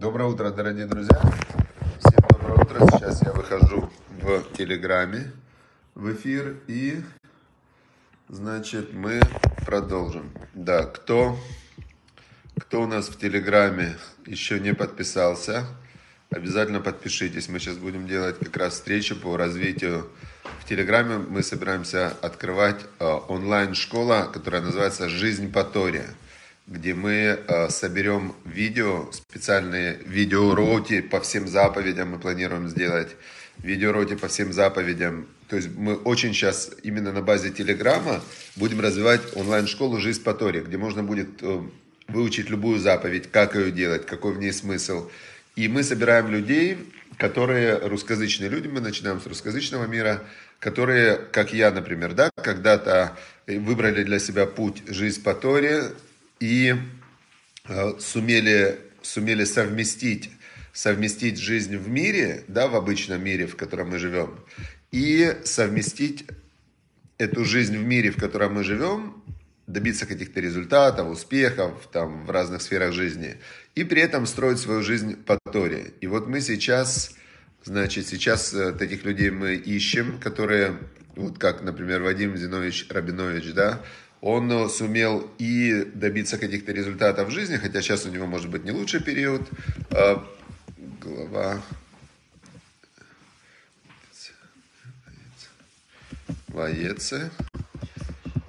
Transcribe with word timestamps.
Доброе 0.00 0.28
утро, 0.28 0.50
дорогие 0.50 0.86
друзья. 0.86 1.20
Всем 1.98 2.24
доброе 2.30 2.54
утро. 2.54 2.86
Сейчас 2.92 3.20
я 3.20 3.32
выхожу 3.32 3.90
в 4.22 4.42
Телеграме 4.56 5.32
в 5.96 6.12
эфир 6.12 6.54
и, 6.68 7.02
значит, 8.28 8.92
мы 8.92 9.20
продолжим. 9.66 10.30
Да, 10.54 10.84
кто, 10.84 11.36
кто 12.60 12.82
у 12.82 12.86
нас 12.86 13.08
в 13.08 13.18
Телеграме 13.18 13.96
еще 14.24 14.60
не 14.60 14.72
подписался, 14.72 15.66
обязательно 16.30 16.80
подпишитесь. 16.80 17.48
Мы 17.48 17.58
сейчас 17.58 17.76
будем 17.76 18.06
делать 18.06 18.38
как 18.38 18.56
раз 18.56 18.74
встречу 18.74 19.16
по 19.16 19.36
развитию 19.36 20.08
в 20.60 20.64
Телеграме. 20.68 21.18
Мы 21.18 21.42
собираемся 21.42 22.10
открывать 22.22 22.86
э, 23.00 23.04
онлайн-школа, 23.04 24.30
которая 24.32 24.62
называется 24.62 25.08
«Жизнь 25.08 25.50
по 25.50 25.64
Торе» 25.64 26.06
где 26.68 26.92
мы 26.92 27.12
э, 27.12 27.70
соберем 27.70 28.34
видео, 28.44 29.10
специальные 29.12 30.00
видеоуроки 30.04 31.00
по 31.00 31.20
всем 31.20 31.48
заповедям 31.48 32.10
мы 32.10 32.18
планируем 32.18 32.68
сделать, 32.68 33.16
видеоуроки 33.58 34.16
по 34.16 34.28
всем 34.28 34.52
заповедям. 34.52 35.26
То 35.48 35.56
есть 35.56 35.70
мы 35.74 35.94
очень 35.96 36.34
сейчас 36.34 36.70
именно 36.82 37.10
на 37.12 37.22
базе 37.22 37.50
Телеграма 37.50 38.20
будем 38.56 38.80
развивать 38.80 39.22
онлайн-школу 39.34 39.98
«Жизнь 39.98 40.22
по 40.22 40.34
Торе», 40.34 40.60
где 40.60 40.76
можно 40.76 41.02
будет 41.02 41.42
э, 41.42 41.62
выучить 42.06 42.50
любую 42.50 42.78
заповедь, 42.78 43.30
как 43.30 43.54
ее 43.54 43.72
делать, 43.72 44.04
какой 44.04 44.34
в 44.34 44.38
ней 44.38 44.52
смысл. 44.52 45.08
И 45.56 45.68
мы 45.68 45.82
собираем 45.82 46.28
людей, 46.28 46.76
которые 47.16 47.78
русскоязычные 47.78 48.50
люди, 48.50 48.68
мы 48.68 48.80
начинаем 48.80 49.22
с 49.22 49.26
русскоязычного 49.26 49.86
мира, 49.86 50.22
которые, 50.60 51.16
как 51.16 51.54
я, 51.54 51.70
например, 51.70 52.12
да, 52.12 52.30
когда-то 52.36 53.16
выбрали 53.46 54.04
для 54.04 54.18
себя 54.18 54.44
путь 54.44 54.82
«Жизнь 54.86 55.22
по 55.22 55.32
Торе», 55.32 55.92
и 56.40 56.74
э, 57.68 57.92
сумели, 57.98 58.78
сумели 59.02 59.44
совместить, 59.44 60.30
совместить 60.72 61.38
жизнь 61.38 61.76
в 61.76 61.88
мире, 61.88 62.44
да, 62.48 62.68
в 62.68 62.76
обычном 62.76 63.22
мире, 63.22 63.46
в 63.46 63.56
котором 63.56 63.90
мы 63.90 63.98
живем, 63.98 64.38
и 64.92 65.36
совместить 65.44 66.26
эту 67.18 67.44
жизнь 67.44 67.76
в 67.76 67.84
мире, 67.84 68.10
в 68.10 68.16
котором 68.16 68.54
мы 68.54 68.64
живем, 68.64 69.22
добиться 69.66 70.06
каких-то 70.06 70.40
результатов, 70.40 71.08
успехов 71.08 71.88
там, 71.92 72.24
в 72.24 72.30
разных 72.30 72.62
сферах 72.62 72.92
жизни, 72.92 73.36
и 73.74 73.84
при 73.84 74.00
этом 74.00 74.26
строить 74.26 74.58
свою 74.58 74.82
жизнь 74.82 75.16
по 75.16 75.38
Торе. 75.52 75.92
И 76.00 76.06
вот 76.06 76.26
мы 76.26 76.40
сейчас, 76.40 77.14
значит, 77.64 78.06
сейчас 78.06 78.54
э, 78.54 78.72
таких 78.72 79.04
людей 79.04 79.30
мы 79.30 79.54
ищем, 79.56 80.18
которые, 80.20 80.78
вот 81.16 81.38
как, 81.38 81.62
например, 81.62 82.02
Вадим 82.02 82.36
Зинович 82.36 82.86
Рабинович, 82.88 83.52
да, 83.52 83.82
он 84.20 84.50
э, 84.50 84.68
сумел 84.68 85.30
и 85.38 85.84
добиться 85.94 86.38
каких-то 86.38 86.72
результатов 86.72 87.28
в 87.28 87.30
жизни, 87.30 87.56
хотя 87.56 87.82
сейчас 87.82 88.06
у 88.06 88.10
него 88.10 88.26
может 88.26 88.50
быть 88.50 88.64
не 88.64 88.72
лучший 88.72 89.00
период. 89.00 89.48
А, 89.90 90.26
глава 91.00 91.62
Воеце. 96.48 97.30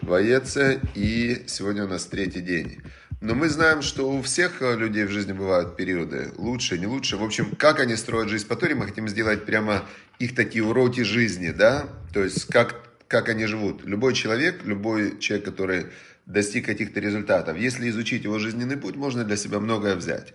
Воеце. 0.01 0.81
И 0.95 1.43
сегодня 1.47 1.85
у 1.85 1.87
нас 1.87 2.05
третий 2.05 2.41
день. 2.41 2.81
Но 3.21 3.35
мы 3.35 3.49
знаем, 3.49 3.81
что 3.81 4.09
у 4.09 4.21
всех 4.21 4.61
э, 4.61 4.75
людей 4.77 5.03
в 5.03 5.11
жизни 5.11 5.33
бывают 5.33 5.75
периоды, 5.75 6.31
лучше, 6.37 6.79
не 6.79 6.87
лучше. 6.87 7.17
В 7.17 7.23
общем, 7.23 7.53
как 7.55 7.79
они 7.79 7.95
строят 7.95 8.29
жизнь 8.29 8.47
по 8.47 8.55
Торе, 8.55 8.75
мы 8.75 8.87
хотим 8.87 9.09
сделать 9.09 9.45
прямо 9.45 9.85
их 10.19 10.35
такие 10.35 10.63
уроки 10.63 11.01
жизни, 11.01 11.49
да? 11.49 11.87
То 12.13 12.23
есть, 12.23 12.45
как 12.45 12.88
как 13.09 13.27
они 13.27 13.45
живут. 13.47 13.83
Любой 13.83 14.13
человек, 14.13 14.63
любой 14.63 15.19
человек, 15.19 15.45
который 15.45 15.87
достиг 16.25 16.65
каких-то 16.65 16.99
результатов, 17.01 17.57
если 17.57 17.89
изучить 17.89 18.23
его 18.23 18.37
жизненный 18.39 18.77
путь, 18.77 18.95
можно 18.95 19.25
для 19.25 19.35
себя 19.35 19.59
многое 19.59 19.95
взять. 19.95 20.33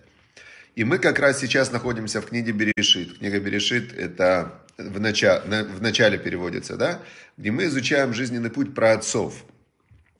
И 0.75 0.83
мы 0.83 0.99
как 0.99 1.17
раз 1.19 1.39
сейчас 1.39 1.71
находимся 1.71 2.21
в 2.21 2.25
книге 2.25 2.51
Берешит. 2.51 3.17
Книга 3.17 3.39
Берешит 3.39 3.93
это 3.93 4.61
в, 4.77 4.99
начале, 4.99 5.63
в 5.63 5.81
начале 5.81 6.17
переводится, 6.17 6.75
да? 6.75 7.01
где 7.37 7.49
мы 7.49 7.65
изучаем 7.65 8.13
жизненный 8.13 8.49
путь 8.49 8.75
про 8.75 8.91
отцов. 8.91 9.45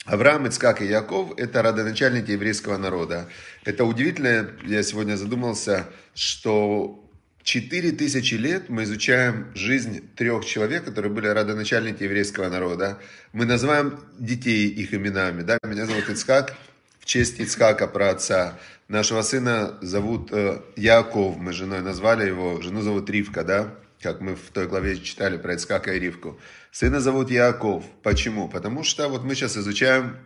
Авраам, 0.06 0.48
Ицкак 0.48 0.82
и 0.82 0.86
Яков– 0.86 1.34
это 1.38 1.62
родоначальники 1.62 2.32
еврейского 2.32 2.78
народа. 2.78 3.28
Это 3.66 3.84
удивительно, 3.84 4.50
я 4.64 4.82
сегодня 4.82 5.18
задумался, 5.18 5.88
что 6.14 7.05
Четыре 7.46 7.92
тысячи 7.92 8.34
лет 8.34 8.70
мы 8.70 8.86
изучаем 8.86 9.52
жизнь 9.54 10.02
трех 10.16 10.46
человек, 10.46 10.84
которые 10.84 11.12
были 11.12 11.28
родоначальники 11.28 12.02
еврейского 12.02 12.50
народа. 12.50 12.98
Мы 13.34 13.46
называем 13.46 14.00
детей 14.18 14.68
их 14.68 14.96
именами. 14.96 15.44
Да? 15.44 15.60
Меня 15.64 15.86
зовут 15.86 16.10
Ицкак, 16.10 16.56
в 17.00 17.06
честь 17.06 17.40
Ицкака, 17.40 17.86
про 17.86 18.10
отца. 18.10 18.58
Нашего 18.88 19.22
сына 19.22 19.78
зовут 19.84 20.30
э, 20.32 20.60
Яков, 20.76 21.38
мы 21.38 21.54
женой 21.54 21.82
назвали 21.82 22.28
его. 22.28 22.60
Жену 22.64 22.82
зовут 22.82 23.12
Ривка, 23.12 23.44
да? 23.44 23.76
Как 24.02 24.22
мы 24.22 24.36
в 24.36 24.50
той 24.52 24.68
главе 24.68 24.98
читали 24.98 25.38
про 25.38 25.54
Ицкака 25.54 25.94
и 25.94 26.00
Ривку. 26.00 26.40
Сына 26.72 27.00
зовут 27.00 27.30
Яков. 27.30 27.86
Почему? 28.02 28.50
Потому 28.50 28.84
что 28.84 29.08
вот 29.08 29.24
мы 29.24 29.36
сейчас 29.36 29.56
изучаем, 29.56 30.18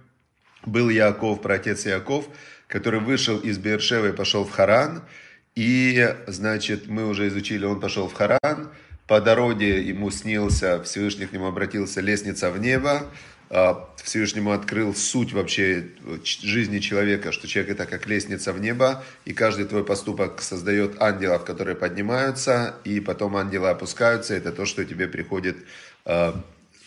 был 0.65 0.87
Яков, 0.87 1.41
про 1.41 1.55
отец 1.55 1.85
Яков, 1.85 2.29
который 2.67 3.01
вышел 3.01 3.37
из 3.37 3.57
Бершева 3.57 4.07
и 4.07 4.13
пошел 4.13 4.45
в 4.45 4.51
Харан– 4.51 5.03
и, 5.59 6.15
значит, 6.27 6.87
мы 6.87 7.05
уже 7.05 7.27
изучили, 7.27 7.65
он 7.65 7.81
пошел 7.81 8.07
в 8.07 8.13
Харан, 8.13 8.69
по 9.07 9.19
дороге 9.19 9.83
ему 9.83 10.09
снился, 10.09 10.81
Всевышний 10.83 11.25
к 11.25 11.33
нему 11.33 11.47
обратился, 11.47 11.99
лестница 11.99 12.49
в 12.49 12.61
небо, 12.61 13.07
а, 13.49 13.89
Всевышнему 14.01 14.53
открыл 14.53 14.95
суть 14.95 15.33
вообще 15.33 15.89
жизни 16.23 16.79
человека, 16.79 17.33
что 17.33 17.45
человек 17.49 17.73
это 17.73 17.87
как 17.87 18.07
лестница 18.07 18.53
в 18.53 18.61
небо, 18.61 19.03
и 19.25 19.33
каждый 19.33 19.65
твой 19.65 19.83
поступок 19.83 20.41
создает 20.41 21.01
ангелов, 21.01 21.43
которые 21.43 21.75
поднимаются, 21.75 22.75
и 22.85 23.01
потом 23.01 23.35
ангелы 23.35 23.67
опускаются, 23.67 24.35
это 24.35 24.53
то, 24.53 24.65
что 24.65 24.85
тебе 24.85 25.09
приходит, 25.09 25.57
а, 26.05 26.41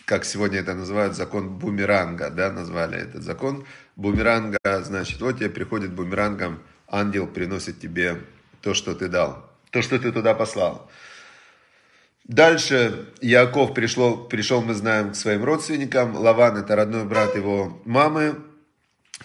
как 0.07 0.25
сегодня 0.25 0.61
это 0.61 0.73
называют, 0.73 1.15
закон 1.15 1.59
бумеранга, 1.59 2.31
да, 2.31 2.51
назвали 2.51 3.03
этот 3.03 3.23
закон. 3.23 3.67
Бумеранга, 3.97 4.59
значит, 4.83 5.21
вот 5.21 5.41
тебе 5.41 5.51
приходит 5.51 5.93
бумерангом, 5.93 6.63
ангел 6.89 7.27
приносит 7.27 7.79
тебе 7.79 8.17
то, 8.63 8.75
что 8.75 8.95
ты 8.95 9.09
дал, 9.09 9.51
то, 9.71 9.83
что 9.83 9.99
ты 9.99 10.13
туда 10.13 10.35
послал. 10.35 10.91
Дальше 12.25 13.07
Яков 13.21 13.75
пришел, 13.75 14.17
пришел, 14.17 14.63
мы 14.63 14.75
знаем, 14.75 15.11
к 15.11 15.17
своим 15.17 15.45
родственникам. 15.45 16.17
Лаван 16.17 16.57
это 16.57 16.77
родной 16.77 17.05
брат 17.05 17.35
его 17.35 17.81
мамы. 17.85 18.37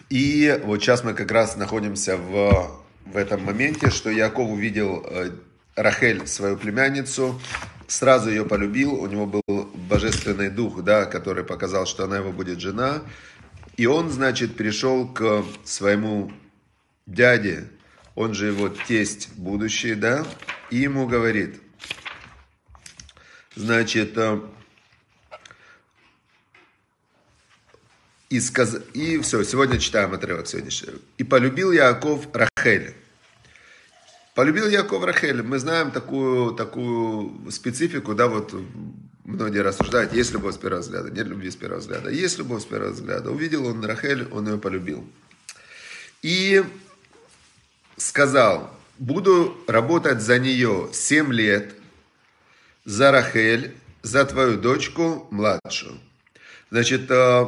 И 0.09 0.59
вот 0.65 0.81
сейчас 0.81 1.03
мы 1.03 1.13
как 1.13 1.31
раз 1.31 1.55
находимся 1.57 2.17
в, 2.17 2.81
в 3.05 3.15
этом 3.15 3.43
моменте, 3.43 3.91
что 3.91 4.09
Яков 4.09 4.49
увидел 4.49 5.05
э, 5.05 5.31
Рахель, 5.75 6.25
свою 6.27 6.57
племянницу, 6.57 7.39
сразу 7.87 8.29
ее 8.29 8.45
полюбил, 8.45 8.93
у 8.95 9.07
него 9.07 9.27
был 9.27 9.69
божественный 9.75 10.49
дух, 10.49 10.83
да, 10.83 11.05
который 11.05 11.43
показал, 11.43 11.85
что 11.85 12.05
она 12.05 12.17
его 12.17 12.31
будет 12.31 12.59
жена. 12.59 13.03
И 13.75 13.85
он, 13.85 14.09
значит, 14.09 14.57
пришел 14.57 15.07
к 15.07 15.43
своему 15.63 16.31
дяде, 17.05 17.69
он 18.17 18.33
же 18.33 18.47
его 18.47 18.67
тесть 18.67 19.29
будущий, 19.35 19.94
да, 19.94 20.25
и 20.72 20.78
ему 20.78 21.05
говорит, 21.05 21.61
значит, 23.55 24.17
э, 24.17 24.41
и, 28.31 28.39
сказ... 28.39 28.77
и 28.95 29.19
все, 29.19 29.44
сегодня 29.44 29.77
читаем 29.77 30.16
отрывок 30.16 30.47
сегодняшний. 30.47 30.94
И 31.19 31.23
полюбил 31.23 31.72
Яков 31.72 32.27
Рахель. 32.33 32.95
Полюбил 34.33 34.67
Яков 34.67 35.03
Рахель. 35.03 35.44
Мы 35.44 35.59
знаем 35.59 35.91
такую, 35.91 36.56
такую 36.56 37.51
специфику, 37.51 38.16
да, 38.16 38.27
вот 38.27 38.51
многие 39.25 39.59
рассуждают, 39.59 40.13
есть 40.13 40.31
любовь 40.31 40.56
с 40.56 40.57
первого 40.57 40.81
взгляда, 40.81 41.11
нет 41.11 41.27
любви 41.27 41.51
с 41.51 41.56
первого 41.56 41.81
взгляда. 41.81 42.09
Есть 42.09 42.39
любовь 42.39 42.63
с 42.63 42.66
первого 42.66 42.94
взгляда. 42.94 43.29
Увидел 43.29 43.67
он 43.67 43.85
Рахель, 43.85 44.27
он 44.31 44.47
ее 44.47 44.57
полюбил. 44.57 45.07
И 46.23 46.63
сказал, 47.97 48.71
буду 48.99 49.57
работать 49.67 50.21
за 50.21 50.39
нее 50.39 50.89
7 50.94 51.33
лет, 51.33 51.75
за 52.85 53.11
Рахель, 53.11 53.75
за 54.01 54.25
твою 54.25 54.57
дочку 54.57 55.27
младшую. 55.31 55.99
Значит, 56.71 57.09
э, 57.09 57.45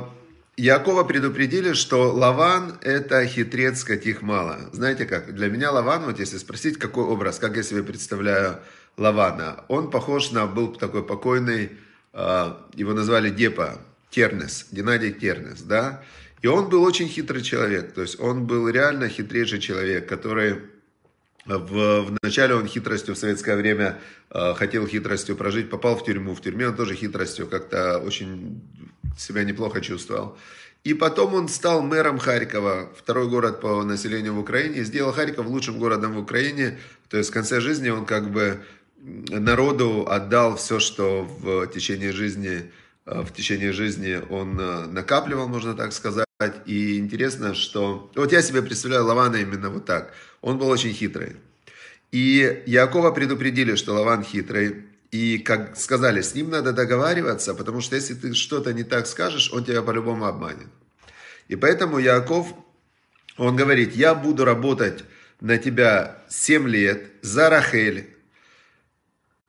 Якова 0.58 1.04
предупредили, 1.04 1.74
что 1.74 2.12
Лаван 2.12 2.78
это 2.82 3.26
хитрец, 3.26 3.84
каких 3.84 4.22
мало. 4.22 4.70
Знаете 4.74 5.06
как? 5.06 5.34
Для 5.34 5.48
меня 5.48 5.72
Лаван, 5.72 6.04
вот 6.04 6.20
если 6.20 6.38
спросить, 6.38 6.78
какой 6.78 7.06
образ, 7.06 7.40
как 7.40 7.56
я 7.56 7.64
себе 7.64 7.84
представляю 7.84 8.60
Лавана, 8.98 9.64
он 9.70 9.90
похож 9.90 10.32
на, 10.32 10.48
был 10.48 10.74
такой 10.74 11.06
покойный, 11.06 11.72
э, 12.14 12.54
его 12.74 12.94
назвали 12.94 13.30
Депа, 13.30 13.80
Кернес, 14.10 14.68
Геннадий 14.72 15.14
Кернес, 15.14 15.62
да? 15.62 16.04
И 16.42 16.48
он 16.48 16.70
был 16.70 16.84
очень 16.84 17.08
хитрый 17.08 17.42
человек, 17.42 17.94
то 17.94 18.02
есть 18.02 18.20
он 18.20 18.46
был 18.46 18.70
реально 18.70 19.10
хитрейший 19.10 19.60
человек, 19.60 20.08
который 20.08 20.58
в, 21.46 22.02
в 22.02 22.18
начале 22.22 22.56
он 22.56 22.68
хитростью 22.68 23.16
в 23.16 23.18
советское 23.18 23.56
время 23.56 24.00
э, 24.30 24.54
хотел 24.56 24.86
хитростью 24.88 25.36
прожить, 25.36 25.70
попал 25.70 25.96
в 25.96 26.04
тюрьму. 26.04 26.36
В 26.36 26.42
тюрьме 26.42 26.68
он 26.68 26.76
тоже 26.76 26.96
хитростью 26.96 27.48
как-то 27.48 27.98
очень 28.00 28.62
себя 29.18 29.44
неплохо 29.44 29.82
чувствовал. 29.82 30.38
И 30.84 30.94
потом 30.94 31.34
он 31.34 31.50
стал 31.50 31.82
мэром 31.82 32.20
Харькова, 32.20 32.90
второй 32.96 33.28
город 33.28 33.60
по 33.62 33.84
населению 33.84 34.36
в 34.36 34.40
Украине, 34.40 34.84
сделал 34.84 35.12
Харьков 35.12 35.48
лучшим 35.48 35.78
городом 35.78 36.14
в 36.14 36.20
Украине. 36.20 36.78
То 37.10 37.18
есть 37.18 37.32
в 37.32 37.34
конце 37.34 37.60
жизни 37.60 37.90
он 37.90 38.06
как 38.06 38.32
бы 38.32 38.62
народу 39.02 40.08
отдал 40.10 40.56
все, 40.56 40.80
что 40.80 41.24
в 41.24 41.68
течение 41.68 42.12
жизни, 42.12 42.72
в 43.10 43.34
течение 43.34 43.74
жизни 43.74 44.22
он 44.30 44.60
э, 44.60 44.86
накапливал, 44.88 45.48
можно 45.48 45.74
так 45.74 45.94
сказать. 45.94 46.28
И 46.66 46.98
интересно, 47.00 47.54
что... 47.56 48.12
Вот 48.16 48.32
я 48.32 48.42
себе 48.42 48.62
представляю 48.62 49.06
Лавана 49.06 49.38
именно 49.38 49.70
вот 49.70 49.86
так. 49.86 50.14
Он 50.42 50.58
был 50.58 50.70
очень 50.70 50.94
хитрый. 50.94 51.36
И 52.12 52.64
Якова 52.66 53.12
предупредили, 53.12 53.76
что 53.76 53.94
Лаван 53.94 54.24
хитрый. 54.24 54.86
И 55.12 55.40
как 55.40 55.76
сказали, 55.76 56.22
с 56.22 56.36
ним 56.36 56.52
надо 56.52 56.72
договариваться, 56.72 57.56
потому 57.56 57.82
что 57.82 57.96
если 57.96 58.14
ты 58.14 58.34
что-то 58.36 58.74
не 58.74 58.84
так 58.84 59.08
скажешь, 59.08 59.52
он 59.52 59.66
тебя 59.66 59.82
по-любому 59.82 60.26
обманет. 60.26 60.68
И 61.48 61.56
поэтому 61.56 61.98
Яков, 61.98 62.54
он 63.38 63.56
говорит, 63.56 63.96
я 63.96 64.14
буду 64.14 64.46
работать 64.46 65.04
на 65.42 65.58
тебя 65.58 66.22
7 66.30 66.68
лет 66.68 67.12
за 67.22 67.50
Рахель. 67.50 68.08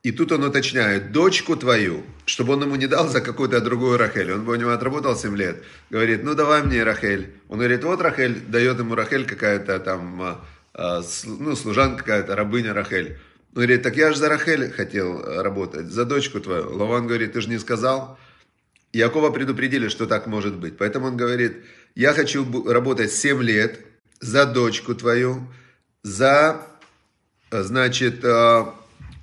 И 0.03 0.11
тут 0.11 0.31
он 0.31 0.43
уточняет, 0.43 1.11
дочку 1.11 1.55
твою, 1.55 2.03
чтобы 2.25 2.53
он 2.53 2.63
ему 2.63 2.75
не 2.75 2.87
дал 2.87 3.07
за 3.07 3.21
какую-то 3.21 3.61
другую 3.61 3.99
Рахель. 3.99 4.31
Он 4.31 4.43
бы 4.43 4.53
у 4.53 4.55
него 4.55 4.71
отработал 4.71 5.15
7 5.15 5.37
лет. 5.37 5.63
Говорит, 5.91 6.23
ну 6.23 6.33
давай 6.33 6.63
мне 6.63 6.83
Рахель. 6.83 7.35
Он 7.49 7.59
говорит, 7.59 7.83
вот 7.83 8.01
Рахель, 8.01 8.39
дает 8.47 8.79
ему 8.79 8.95
Рахель 8.95 9.25
какая-то 9.25 9.79
там, 9.79 10.21
а, 10.21 10.45
а, 10.73 11.03
ну 11.25 11.55
служанка 11.55 11.99
какая-то, 11.99 12.35
рабыня 12.35 12.73
Рахель. 12.73 13.19
Он 13.53 13.55
говорит, 13.55 13.83
так 13.83 13.95
я 13.95 14.11
же 14.11 14.17
за 14.17 14.27
Рахель 14.29 14.71
хотел 14.71 15.21
работать, 15.43 15.87
за 15.87 16.05
дочку 16.05 16.39
твою. 16.39 16.75
Лаван 16.75 17.05
говорит, 17.05 17.33
ты 17.33 17.41
же 17.41 17.49
не 17.49 17.59
сказал. 17.59 18.17
Якова 18.93 19.29
предупредили, 19.29 19.87
что 19.87 20.07
так 20.07 20.25
может 20.25 20.55
быть. 20.55 20.77
Поэтому 20.77 21.07
он 21.07 21.17
говорит, 21.17 21.63
я 21.93 22.13
хочу 22.13 22.43
работать 22.67 23.11
7 23.11 23.43
лет 23.43 23.79
за 24.19 24.47
дочку 24.47 24.95
твою, 24.95 25.47
за, 26.01 26.59
значит, 27.51 28.25
а, 28.25 28.73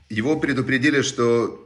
его 0.08 0.38
предупредили, 0.38 1.02
что 1.02 1.64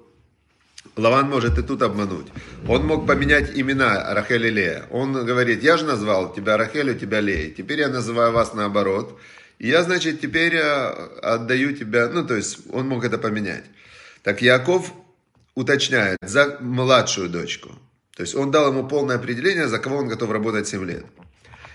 Лаван 0.97 1.31
может 1.31 1.59
и 1.59 1.63
тут 1.63 1.83
обмануть. 1.83 2.27
Он 2.69 2.87
мог 2.87 3.07
поменять 3.07 3.53
имена 3.55 4.13
Рахель 4.15 4.47
и 4.47 4.51
Лея. 4.51 4.85
Он 4.91 5.13
говорит, 5.13 5.63
я 5.63 5.77
же 5.77 5.85
назвал 5.85 6.33
тебя 6.33 6.57
Рахель, 6.57 6.91
у 6.91 6.95
тебя 6.95 7.21
Лея. 7.21 7.51
Теперь 7.51 7.81
я 7.81 7.89
называю 7.89 8.33
вас 8.33 8.53
наоборот. 8.53 9.19
И 9.59 9.69
я, 9.69 9.85
значит, 9.85 10.21
теперь 10.21 10.55
э, 10.57 10.89
отдаю 11.23 11.75
тебя, 11.77 12.09
ну, 12.09 12.27
то 12.27 12.35
есть 12.35 12.59
он 12.71 12.89
мог 12.89 13.05
это 13.05 13.17
поменять. 13.17 13.65
Так 14.23 14.43
Яков 14.43 14.93
уточняет 15.55 16.19
за 16.21 16.59
младшую 16.61 17.29
дочку. 17.29 17.71
То 18.17 18.23
есть 18.23 18.35
он 18.35 18.51
дал 18.51 18.69
ему 18.69 18.87
полное 18.87 19.17
определение, 19.17 19.69
за 19.69 19.79
кого 19.79 19.99
он 19.99 20.09
готов 20.09 20.31
работать 20.31 20.69
7 20.69 20.85
лет. 20.85 21.07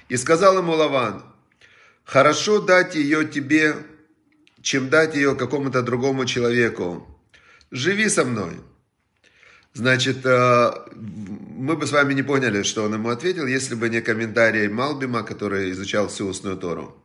И 0.09 0.17
сказал 0.17 0.57
ему 0.57 0.73
Лаван, 0.73 1.23
хорошо 2.03 2.59
дать 2.59 2.95
ее 2.95 3.25
тебе, 3.25 3.75
чем 4.67 4.89
дать 4.89 5.15
ее 5.15 5.33
какому-то 5.33 5.81
другому 5.81 6.25
человеку. 6.25 7.07
Живи 7.71 8.09
со 8.09 8.25
мной. 8.25 8.59
Значит, 9.73 10.25
э, 10.25 10.71
мы 10.93 11.77
бы 11.77 11.87
с 11.87 11.91
вами 11.91 12.13
не 12.13 12.23
поняли, 12.23 12.63
что 12.63 12.83
он 12.83 12.93
ему 12.93 13.09
ответил, 13.09 13.47
если 13.47 13.75
бы 13.75 13.87
не 13.87 14.01
комментарий 14.01 14.67
Малбима, 14.67 15.23
который 15.23 15.71
изучал 15.71 16.07
всю 16.09 16.27
устную 16.27 16.57
Тору. 16.57 17.01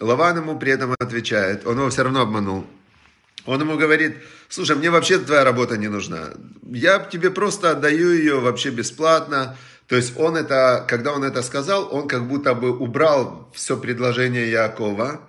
Лаван 0.00 0.38
ему 0.38 0.58
при 0.58 0.72
этом 0.72 0.96
отвечает, 0.98 1.64
он 1.66 1.78
его 1.78 1.88
все 1.88 2.02
равно 2.02 2.22
обманул. 2.22 2.66
Он 3.46 3.60
ему 3.60 3.76
говорит, 3.76 4.16
слушай, 4.48 4.74
мне 4.74 4.90
вообще 4.90 5.18
твоя 5.18 5.44
работа 5.44 5.76
не 5.76 5.88
нужна. 5.88 6.30
Я 6.64 6.98
тебе 6.98 7.30
просто 7.30 7.70
отдаю 7.70 8.10
ее 8.10 8.40
вообще 8.40 8.70
бесплатно. 8.70 9.56
То 9.86 9.94
есть 9.94 10.18
он 10.18 10.36
это, 10.36 10.84
когда 10.88 11.12
он 11.12 11.22
это 11.22 11.42
сказал, 11.42 11.94
он 11.94 12.08
как 12.08 12.26
будто 12.26 12.54
бы 12.54 12.76
убрал 12.76 13.52
все 13.54 13.76
предложение 13.76 14.50
Якова. 14.50 15.20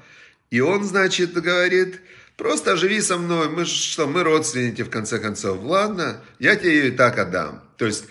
И 0.52 0.60
он, 0.60 0.84
значит, 0.84 1.34
говорит, 1.34 2.02
просто 2.38 2.78
живи 2.78 3.02
со 3.02 3.18
мной, 3.18 3.50
мы 3.50 3.66
что, 3.66 4.08
мы 4.08 4.24
родственники 4.24 4.84
в 4.84 4.90
конце 4.90 5.20
концов. 5.20 5.64
Ладно, 5.64 6.22
я 6.40 6.56
тебе 6.56 6.76
ее 6.76 6.88
и 6.90 6.92
так 6.92 7.18
отдам. 7.18 7.64
То 7.78 7.86
есть 7.86 8.06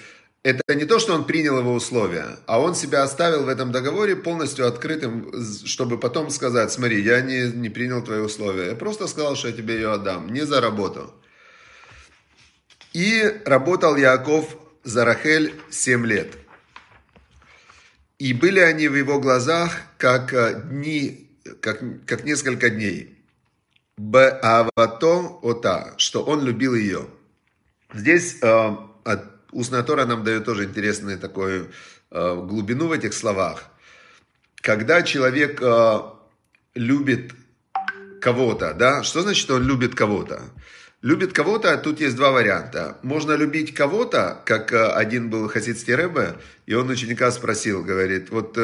это 0.45 0.75
не 0.75 0.85
то, 0.85 0.99
что 0.99 1.15
он 1.15 1.25
принял 1.25 1.59
его 1.59 1.73
условия, 1.73 2.39
а 2.47 2.61
он 2.61 2.75
себя 2.75 3.03
оставил 3.03 3.45
в 3.45 3.49
этом 3.49 3.73
договоре 3.73 4.15
полностью 4.15 4.67
открытым, 4.67 5.33
чтобы 5.65 5.99
потом 5.99 6.29
сказать, 6.29 6.71
смотри, 6.71 7.03
я 7.03 7.23
не, 7.23 7.51
не 7.51 7.71
принял 7.71 8.03
твои 8.03 8.19
условия, 8.19 8.69
я 8.69 8.75
просто 8.75 9.07
сказал, 9.07 9.37
что 9.37 9.49
я 9.49 9.55
тебе 9.55 9.77
ее 9.77 9.93
отдам, 9.93 10.33
не 10.33 10.45
за 10.45 10.61
работу. 10.61 11.15
И 12.93 13.41
работал 13.47 13.97
Яков 13.97 14.57
за 14.85 15.07
Рахель 15.07 15.55
7 15.71 16.07
лет. 16.07 16.35
И 18.19 18.35
были 18.35 18.61
они 18.61 18.89
в 18.89 18.95
его 18.95 19.19
глазах 19.21 19.81
как 19.99 20.33
э, 20.33 20.63
дни, 20.67 21.24
как, 21.61 21.81
как 22.06 22.25
несколько 22.25 22.70
дней. 22.70 23.19
Б-авато 23.96 25.38
ота, 25.43 25.94
что 25.99 26.25
он 26.25 26.44
любил 26.44 26.75
ее. 26.75 27.06
Здесь 27.93 28.38
э, 28.43 28.76
Устная 29.55 29.85
Тора 29.85 30.05
нам 30.05 30.25
дает 30.25 30.44
тоже 30.44 30.64
интересную 30.64 31.17
такую 31.17 31.70
э, 32.11 32.35
глубину 32.35 32.88
в 32.88 32.93
этих 32.93 33.14
словах. 33.14 33.70
Когда 34.56 35.02
человек 35.02 35.62
э, 35.62 35.99
любит 36.75 37.32
кого-то, 38.20 38.75
да, 38.75 39.05
что 39.05 39.23
значит 39.23 39.49
он 39.50 39.62
любит 39.62 39.94
кого-то? 39.94 40.43
Любит 41.02 41.32
кого-то, 41.32 41.76
тут 41.76 42.00
есть 42.00 42.17
два 42.17 42.32
варианта. 42.32 42.99
Можно 43.02 43.37
любить 43.37 43.75
кого-то, 43.75 44.43
как 44.44 44.73
э, 44.73 44.88
один 44.88 45.31
был 45.31 45.47
хасидский 45.49 45.94
рэбе, 45.94 46.35
и 46.67 46.75
он 46.75 46.90
ученика 46.90 47.31
спросил, 47.31 47.85
говорит, 47.85 48.31
вот 48.31 48.58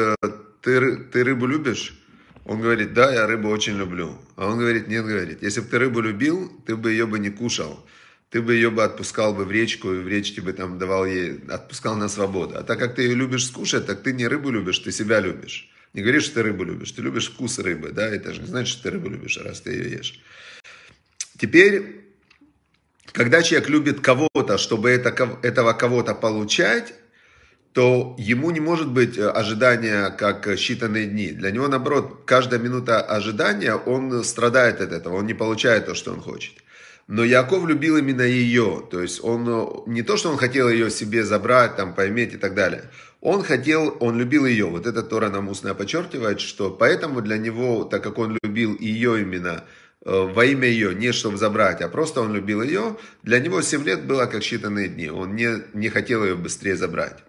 ты, 0.61 0.97
ты 0.97 1.23
рыбу 1.23 1.45
любишь? 1.45 2.00
Он 2.51 2.59
говорит, 2.59 2.93
да, 2.93 3.13
я 3.13 3.27
рыбу 3.27 3.47
очень 3.47 3.77
люблю. 3.77 4.17
А 4.35 4.45
он 4.45 4.59
говорит, 4.59 4.89
нет, 4.89 5.05
говорит, 5.05 5.41
если 5.41 5.61
бы 5.61 5.67
ты 5.67 5.79
рыбу 5.79 6.01
любил, 6.01 6.51
ты 6.65 6.75
бы 6.75 6.91
ее 6.91 7.05
бы 7.05 7.17
не 7.17 7.29
кушал 7.29 7.87
ты 8.31 8.41
бы 8.41 8.55
ее 8.55 8.71
бы 8.71 8.83
отпускал 8.83 9.33
бы 9.33 9.43
в 9.43 9.51
речку, 9.51 9.91
и 9.93 9.99
в 9.99 10.07
речке 10.07 10.41
бы 10.41 10.53
там 10.53 10.79
давал 10.79 11.05
ей, 11.05 11.41
отпускал 11.49 11.97
на 11.97 12.07
свободу. 12.07 12.57
А 12.57 12.63
так 12.63 12.79
как 12.79 12.95
ты 12.95 13.01
ее 13.03 13.13
любишь 13.13 13.45
скушать, 13.45 13.85
так 13.85 14.03
ты 14.03 14.13
не 14.13 14.25
рыбу 14.25 14.49
любишь, 14.49 14.79
ты 14.79 14.93
себя 14.93 15.19
любишь. 15.19 15.69
Не 15.93 16.01
говоришь, 16.01 16.23
что 16.23 16.35
ты 16.35 16.43
рыбу 16.43 16.63
любишь, 16.63 16.93
ты 16.93 17.01
любишь 17.01 17.29
вкус 17.29 17.59
рыбы, 17.59 17.91
да, 17.91 18.07
это 18.07 18.33
же 18.33 18.39
не 18.39 18.47
значит, 18.47 18.71
что 18.71 18.83
ты 18.83 18.91
рыбу 18.91 19.09
любишь, 19.09 19.37
раз 19.37 19.59
ты 19.59 19.73
ее 19.73 19.91
ешь. 19.97 20.21
Теперь, 21.37 22.05
когда 23.11 23.43
человек 23.43 23.67
любит 23.67 23.99
кого-то, 23.99 24.57
чтобы 24.57 24.89
это, 24.89 25.09
этого 25.43 25.73
кого-то 25.73 26.15
получать, 26.15 26.93
то 27.73 28.15
ему 28.17 28.51
не 28.51 28.59
может 28.59 28.89
быть 28.89 29.17
э, 29.17 29.29
ожидания 29.29 30.09
как 30.09 30.47
считанные 30.47 31.05
дни. 31.05 31.31
Для 31.31 31.51
него, 31.51 31.67
наоборот, 31.67 32.23
каждая 32.25 32.59
минута 32.59 33.01
ожидания, 33.01 33.75
он 33.75 34.23
страдает 34.23 34.81
от 34.81 34.91
этого, 34.91 35.15
он 35.15 35.25
не 35.25 35.33
получает 35.33 35.85
то, 35.85 35.95
что 35.95 36.11
он 36.11 36.21
хочет. 36.21 36.53
Но 37.07 37.23
Яков 37.23 37.67
любил 37.67 37.97
именно 37.97 38.21
ее. 38.21 38.83
То 38.89 39.01
есть 39.01 39.23
он 39.23 39.47
э, 39.47 39.65
не 39.87 40.01
то, 40.01 40.17
что 40.17 40.29
он 40.29 40.37
хотел 40.37 40.69
ее 40.69 40.89
себе 40.89 41.23
забрать, 41.23 41.75
там, 41.75 41.93
поиметь 41.93 42.33
и 42.33 42.37
так 42.37 42.55
далее. 42.55 42.83
Он 43.21 43.43
хотел, 43.43 43.97
он 43.99 44.17
любил 44.17 44.45
ее. 44.45 44.65
Вот 44.65 44.87
это 44.87 45.03
Тора 45.03 45.29
нам 45.29 45.47
устно 45.47 45.73
подчеркивает, 45.75 46.41
что 46.41 46.71
поэтому 46.71 47.21
для 47.21 47.37
него, 47.37 47.83
так 47.83 48.03
как 48.03 48.17
он 48.17 48.37
любил 48.43 48.75
ее 48.79 49.21
именно, 49.21 49.63
э, 50.05 50.29
во 50.33 50.45
имя 50.45 50.67
ее, 50.67 50.93
не 50.93 51.11
чтобы 51.13 51.37
забрать, 51.37 51.81
а 51.81 51.87
просто 51.87 52.21
он 52.21 52.33
любил 52.33 52.61
ее, 52.61 52.97
для 53.23 53.39
него 53.39 53.61
7 53.61 53.83
лет 53.85 54.05
было 54.05 54.25
как 54.25 54.41
считанные 54.41 54.87
дни. 54.87 55.09
Он 55.09 55.35
не, 55.35 55.63
не 55.73 55.89
хотел 55.89 56.25
ее 56.25 56.35
быстрее 56.35 56.75
забрать. 56.75 57.23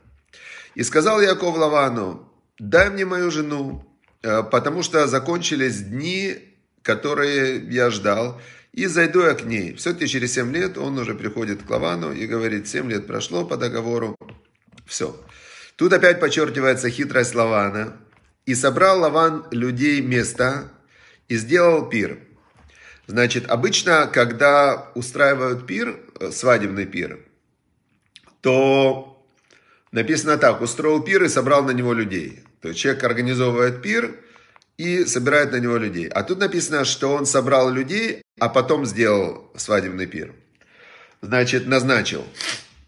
И 0.74 0.82
сказал 0.82 1.20
Яков 1.20 1.56
Лавану, 1.56 2.28
дай 2.58 2.90
мне 2.90 3.04
мою 3.04 3.30
жену, 3.30 3.84
э, 4.22 4.42
потому 4.42 4.82
что 4.82 5.06
закончились 5.06 5.82
дни, 5.82 6.36
которые 6.82 7.58
я 7.70 7.90
ждал, 7.90 8.40
и 8.72 8.86
зайду 8.86 9.20
я 9.20 9.34
к 9.34 9.44
ней. 9.44 9.74
Все-таки 9.74 10.06
через 10.06 10.32
7 10.32 10.52
лет 10.52 10.78
он 10.78 10.98
уже 10.98 11.14
приходит 11.14 11.62
к 11.62 11.70
Лавану 11.70 12.12
и 12.12 12.26
говорит, 12.26 12.68
7 12.68 12.90
лет 12.90 13.06
прошло 13.06 13.44
по 13.44 13.56
договору. 13.56 14.16
Все. 14.86 15.14
Тут 15.76 15.92
опять 15.92 16.20
подчеркивается 16.20 16.88
хитрость 16.90 17.34
Лавана. 17.34 17.96
И 18.46 18.54
собрал 18.54 19.00
Лаван 19.00 19.46
людей 19.50 20.00
места 20.00 20.72
и 21.28 21.36
сделал 21.36 21.88
пир. 21.88 22.18
Значит, 23.06 23.48
обычно, 23.48 24.06
когда 24.06 24.90
устраивают 24.94 25.66
пир, 25.66 26.00
э, 26.18 26.30
свадебный 26.30 26.86
пир, 26.86 27.20
то 28.40 29.21
написано 29.92 30.38
так, 30.38 30.60
устроил 30.60 31.02
пир 31.02 31.22
и 31.22 31.28
собрал 31.28 31.62
на 31.62 31.70
него 31.70 31.92
людей. 31.92 32.40
То 32.60 32.68
есть 32.68 32.80
человек 32.80 33.04
организовывает 33.04 33.82
пир 33.82 34.16
и 34.78 35.04
собирает 35.04 35.52
на 35.52 35.56
него 35.56 35.76
людей. 35.76 36.08
А 36.08 36.22
тут 36.22 36.38
написано, 36.38 36.84
что 36.84 37.14
он 37.14 37.26
собрал 37.26 37.70
людей, 37.70 38.22
а 38.40 38.48
потом 38.48 38.86
сделал 38.86 39.50
свадебный 39.56 40.06
пир. 40.06 40.32
Значит, 41.20 41.66
назначил. 41.66 42.24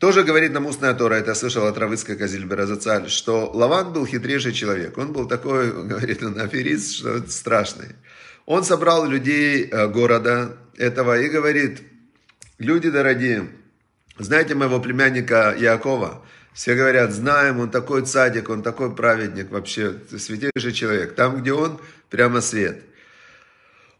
Тоже 0.01 0.25
говорит 0.25 0.53
нам 0.53 0.67
устная 0.67 0.93
Тора, 0.93 1.15
это 1.15 1.35
слышал 1.35 1.67
от 1.67 1.79
Равыцка 1.79 2.17
Казильбера 2.17 2.67
Зацаль, 2.67 3.09
что 3.09 3.51
Лаван 3.55 3.93
был 3.93 4.05
хитрейший 4.07 4.53
человек. 4.53 4.99
Он 4.99 5.13
был 5.13 5.29
такой, 5.29 5.73
говорит 5.87 6.23
он, 6.23 6.39
аферист, 6.41 6.97
что 6.97 7.27
страшный. 7.29 7.95
Он 8.45 8.65
собрал 8.65 9.07
людей 9.07 9.65
э, 9.65 9.89
города 9.89 10.57
этого 10.77 11.19
и 11.19 11.29
говорит, 11.29 11.81
люди 12.59 12.91
дорогие, 12.91 13.49
знаете 14.19 14.55
моего 14.55 14.81
племянника 14.81 15.55
Якова? 15.57 16.23
Все 16.55 16.77
говорят, 16.77 17.13
знаем, 17.13 17.59
он 17.59 17.69
такой 17.69 18.03
цадик, 18.03 18.49
он 18.49 18.63
такой 18.63 18.95
праведник, 18.95 19.51
вообще 19.51 19.97
святейший 20.17 20.73
человек. 20.73 21.17
Там, 21.17 21.43
где 21.43 21.53
он, 21.53 21.81
прямо 22.11 22.41
свет. 22.41 22.81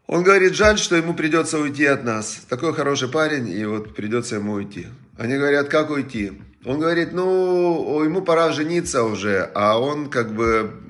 Он 0.07 0.23
говорит, 0.23 0.53
жаль, 0.53 0.77
что 0.77 0.95
ему 0.95 1.13
придется 1.13 1.59
уйти 1.59 1.85
от 1.85 2.05
нас. 2.05 2.45
Такой 2.47 2.73
хороший 2.73 3.09
парень, 3.09 3.49
и 3.49 3.65
вот 3.65 3.93
придется 3.93 4.35
ему 4.35 4.53
уйти. 4.53 4.87
Они 5.17 5.35
говорят, 5.35 5.67
как 5.67 5.89
уйти? 5.89 6.31
Он 6.63 6.79
говорит, 6.79 7.11
ну, 7.11 8.01
ему 8.03 8.21
пора 8.21 8.53
жениться 8.53 9.03
уже, 9.03 9.51
а 9.53 9.77
он 9.77 10.09
как 10.09 10.33
бы 10.33 10.81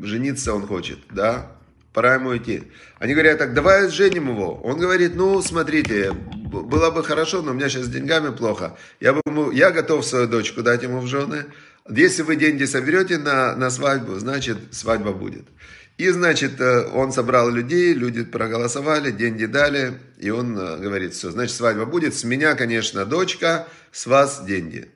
жениться 0.00 0.54
он 0.54 0.68
хочет, 0.68 1.00
да? 1.10 1.50
Пора 1.98 2.14
ему 2.14 2.28
уйти. 2.28 2.62
Они 3.00 3.12
говорят, 3.12 3.38
так 3.38 3.54
давай 3.54 3.90
женим 3.90 4.28
его. 4.28 4.60
Он 4.62 4.78
говорит, 4.78 5.16
ну, 5.16 5.42
смотрите, 5.42 6.12
было 6.12 6.92
бы 6.92 7.02
хорошо, 7.02 7.42
но 7.42 7.50
у 7.50 7.54
меня 7.54 7.68
сейчас 7.68 7.86
с 7.86 7.88
деньгами 7.88 8.32
плохо. 8.32 8.78
Я, 9.00 9.14
бы 9.14 9.20
ему, 9.26 9.50
я 9.50 9.72
готов 9.72 10.06
свою 10.06 10.28
дочку 10.28 10.62
дать 10.62 10.84
ему 10.84 11.00
в 11.00 11.08
жены. 11.08 11.46
Если 11.90 12.22
вы 12.22 12.36
деньги 12.36 12.66
соберете 12.66 13.18
на, 13.18 13.56
на 13.56 13.68
свадьбу, 13.68 14.14
значит, 14.14 14.58
свадьба 14.70 15.10
будет. 15.10 15.48
И, 15.96 16.08
значит, 16.10 16.60
э, 16.60 16.86
он 16.94 17.10
собрал 17.10 17.50
людей, 17.50 17.94
люди 17.94 18.22
проголосовали, 18.22 19.10
деньги 19.10 19.46
дали, 19.46 19.94
и 20.20 20.30
он 20.30 20.56
э, 20.56 20.76
говорит, 20.76 21.14
все, 21.14 21.32
значит, 21.32 21.56
свадьба 21.56 21.84
будет, 21.84 22.14
с 22.14 22.22
меня, 22.22 22.54
конечно, 22.54 23.06
дочка, 23.06 23.66
с 23.90 24.06
вас 24.06 24.44
деньги. 24.44 24.88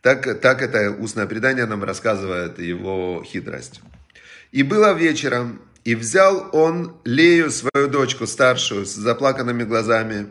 Так, 0.00 0.40
так 0.40 0.62
это 0.62 0.90
устное 0.90 1.26
предание 1.26 1.66
нам 1.66 1.84
рассказывает 1.84 2.58
его 2.58 3.22
хитрость. 3.26 3.82
И 4.52 4.62
было 4.62 4.94
вечером, 4.94 5.60
и 5.84 5.94
взял 5.94 6.48
он 6.52 6.96
Лею, 7.04 7.50
свою 7.50 7.88
дочку 7.88 8.26
старшую, 8.26 8.86
с 8.86 8.94
заплаканными 8.94 9.64
глазами, 9.64 10.26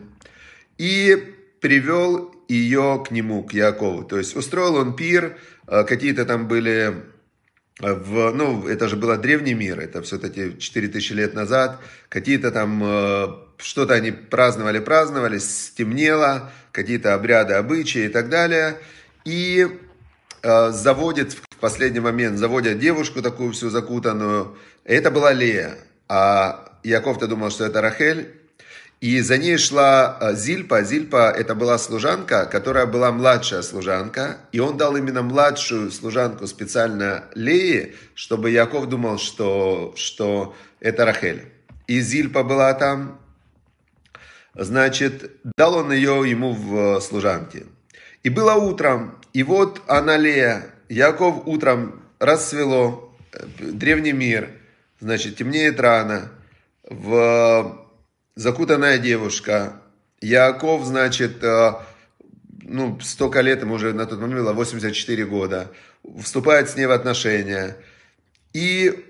и 0.78 1.34
привел 1.60 2.34
ее 2.48 3.04
к 3.06 3.10
нему, 3.10 3.42
к 3.42 3.52
Якову. 3.52 4.04
То 4.04 4.18
есть 4.18 4.36
устроил 4.36 4.76
он 4.76 4.96
пир, 4.96 5.38
э, 5.66 5.84
какие-то 5.84 6.24
там 6.24 6.48
были 6.48 7.04
в, 7.80 8.32
ну, 8.32 8.66
это 8.68 8.88
же 8.88 8.96
был 8.96 9.16
древний 9.16 9.54
мир, 9.54 9.80
это 9.80 10.02
все-таки 10.02 10.58
4000 10.58 11.12
лет 11.12 11.34
назад, 11.34 11.80
какие-то 12.08 12.50
там, 12.50 12.82
э, 12.84 13.26
что-то 13.56 13.94
они 13.94 14.10
праздновали, 14.10 14.80
праздновали, 14.80 15.38
стемнело, 15.38 16.52
какие-то 16.72 17.14
обряды, 17.14 17.54
обычаи 17.54 18.04
и 18.04 18.08
так 18.08 18.28
далее, 18.28 18.78
и 19.24 19.66
э, 20.42 20.70
заводит 20.72 21.32
в 21.32 21.56
последний 21.56 22.00
момент, 22.00 22.38
заводят 22.38 22.78
девушку 22.78 23.22
такую 23.22 23.52
всю 23.52 23.70
закутанную, 23.70 24.56
это 24.84 25.10
была 25.10 25.32
Лея, 25.32 25.76
а 26.08 26.72
Яков-то 26.82 27.26
думал, 27.26 27.50
что 27.50 27.64
это 27.64 27.80
Рахель, 27.80 28.40
и 29.00 29.22
за 29.22 29.38
ней 29.38 29.56
шла 29.56 30.18
э, 30.20 30.34
Зильпа. 30.34 30.82
Зильпа 30.82 31.30
это 31.30 31.54
была 31.54 31.78
служанка, 31.78 32.44
которая 32.44 32.84
была 32.84 33.10
младшая 33.10 33.62
служанка. 33.62 34.36
И 34.52 34.60
он 34.60 34.76
дал 34.76 34.94
именно 34.94 35.22
младшую 35.22 35.90
служанку 35.90 36.46
специально 36.46 37.24
Леи, 37.34 37.94
чтобы 38.14 38.50
Яков 38.50 38.90
думал, 38.90 39.18
что, 39.18 39.94
что 39.96 40.54
это 40.80 41.06
Рахель. 41.06 41.46
И 41.86 42.00
Зильпа 42.00 42.42
была 42.42 42.74
там. 42.74 43.18
Значит, 44.54 45.30
дал 45.56 45.76
он 45.76 45.92
ее 45.92 46.22
ему 46.28 46.52
в 46.52 46.98
э, 46.98 47.00
служанке. 47.00 47.64
И 48.22 48.28
было 48.28 48.52
утром, 48.52 49.18
и 49.32 49.42
вот 49.42 49.80
она 49.86 50.18
Лея. 50.18 50.66
Яков 50.90 51.46
утром 51.46 52.02
рассвело, 52.18 53.16
э, 53.32 53.46
древний 53.60 54.12
мир, 54.12 54.50
значит, 55.00 55.36
темнеет 55.36 55.80
рано. 55.80 56.30
В 56.84 57.86
закутанная 58.34 58.98
девушка. 58.98 59.82
Яков, 60.20 60.84
значит, 60.84 61.42
э, 61.42 61.72
ну, 62.62 62.98
столько 63.00 63.40
лет, 63.40 63.62
ему 63.62 63.74
уже 63.74 63.92
на 63.92 64.06
тот 64.06 64.20
момент 64.20 64.40
было 64.40 64.52
84 64.52 65.24
года, 65.26 65.72
вступает 66.22 66.68
с 66.68 66.76
ней 66.76 66.86
в 66.86 66.90
отношения. 66.90 67.76
И 68.52 69.04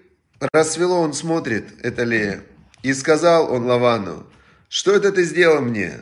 рассвело, 0.53 1.01
он 1.01 1.13
смотрит, 1.13 1.67
это 1.83 2.05
Лея, 2.05 2.43
и 2.83 2.93
сказал 2.93 3.53
он 3.53 3.65
Лавану, 3.67 4.27
что 4.69 4.95
это 4.95 5.11
ты 5.11 5.25
сделал 5.25 5.61
мне? 5.63 6.01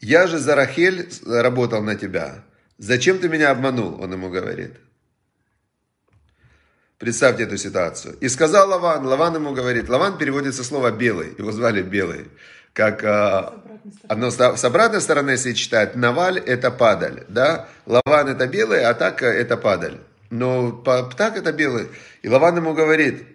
Я 0.00 0.26
же 0.26 0.38
за 0.38 0.54
Рахель 0.54 1.08
работал 1.26 1.82
на 1.82 1.96
тебя. 1.96 2.44
Зачем 2.78 3.18
ты 3.18 3.28
меня 3.28 3.50
обманул? 3.50 4.00
Он 4.00 4.12
ему 4.12 4.30
говорит. 4.30 4.72
Представьте 6.98 7.42
эту 7.42 7.56
ситуацию. 7.58 8.16
И 8.20 8.28
сказал 8.28 8.68
Лаван, 8.70 9.06
Лаван 9.06 9.34
ему 9.34 9.52
говорит, 9.52 9.88
Лаван 9.88 10.16
переводится 10.16 10.64
слово 10.64 10.90
белый, 10.90 11.34
его 11.38 11.52
звали 11.52 11.82
белый 11.82 12.26
как 12.76 13.02
а, 13.04 13.54
одно, 14.06 14.30
с 14.30 14.64
обратной 14.64 15.00
стороны, 15.00 15.30
если 15.30 15.54
читать, 15.54 15.96
наваль 15.96 16.38
это 16.38 16.70
падаль, 16.70 17.24
да, 17.28 17.70
лаван 17.86 18.28
это 18.28 18.46
белый, 18.46 18.84
а 18.84 18.92
так 18.92 19.22
это 19.22 19.56
падаль. 19.56 19.98
Но 20.28 20.72
так 20.72 21.38
это 21.38 21.52
белый. 21.52 21.88
И 22.20 22.28
Лаван 22.28 22.56
ему 22.56 22.74
говорит, 22.74 23.26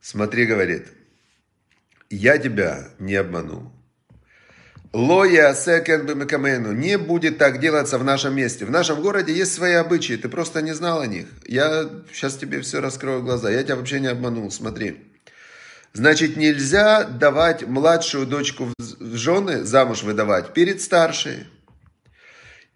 смотри, 0.00 0.46
говорит, 0.46 0.88
я 2.10 2.38
тебя 2.38 2.88
не 2.98 3.14
обманул. 3.14 3.70
Лоя 4.92 5.54
секен 5.54 6.04
бемекамену. 6.04 6.72
Не 6.72 6.98
будет 6.98 7.38
так 7.38 7.60
делаться 7.60 7.98
в 7.98 8.04
нашем 8.04 8.36
месте. 8.36 8.66
В 8.66 8.70
нашем 8.70 9.00
городе 9.00 9.32
есть 9.32 9.54
свои 9.54 9.72
обычаи. 9.72 10.14
Ты 10.14 10.28
просто 10.28 10.60
не 10.60 10.74
знал 10.74 11.00
о 11.00 11.06
них. 11.06 11.26
Я 11.46 11.88
сейчас 12.12 12.36
тебе 12.36 12.60
все 12.60 12.80
раскрою 12.80 13.22
глаза. 13.22 13.50
Я 13.50 13.62
тебя 13.62 13.76
вообще 13.76 14.00
не 14.00 14.08
обманул. 14.08 14.50
Смотри. 14.50 15.00
Значит, 15.94 16.36
нельзя 16.36 17.04
давать 17.04 17.66
младшую 17.66 18.26
дочку 18.26 18.68
в 18.78 19.16
жены, 19.16 19.64
замуж 19.64 20.02
выдавать, 20.02 20.54
перед 20.54 20.80
старшей. 20.80 21.46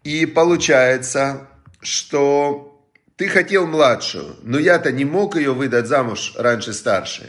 И 0.04 0.26
получается, 0.26 1.48
что 1.80 2.86
ты 3.16 3.28
хотел 3.28 3.66
младшую, 3.66 4.36
но 4.42 4.58
я-то 4.58 4.92
не 4.92 5.06
мог 5.06 5.36
ее 5.36 5.54
выдать 5.54 5.86
замуж 5.86 6.34
раньше 6.36 6.74
старшей. 6.74 7.26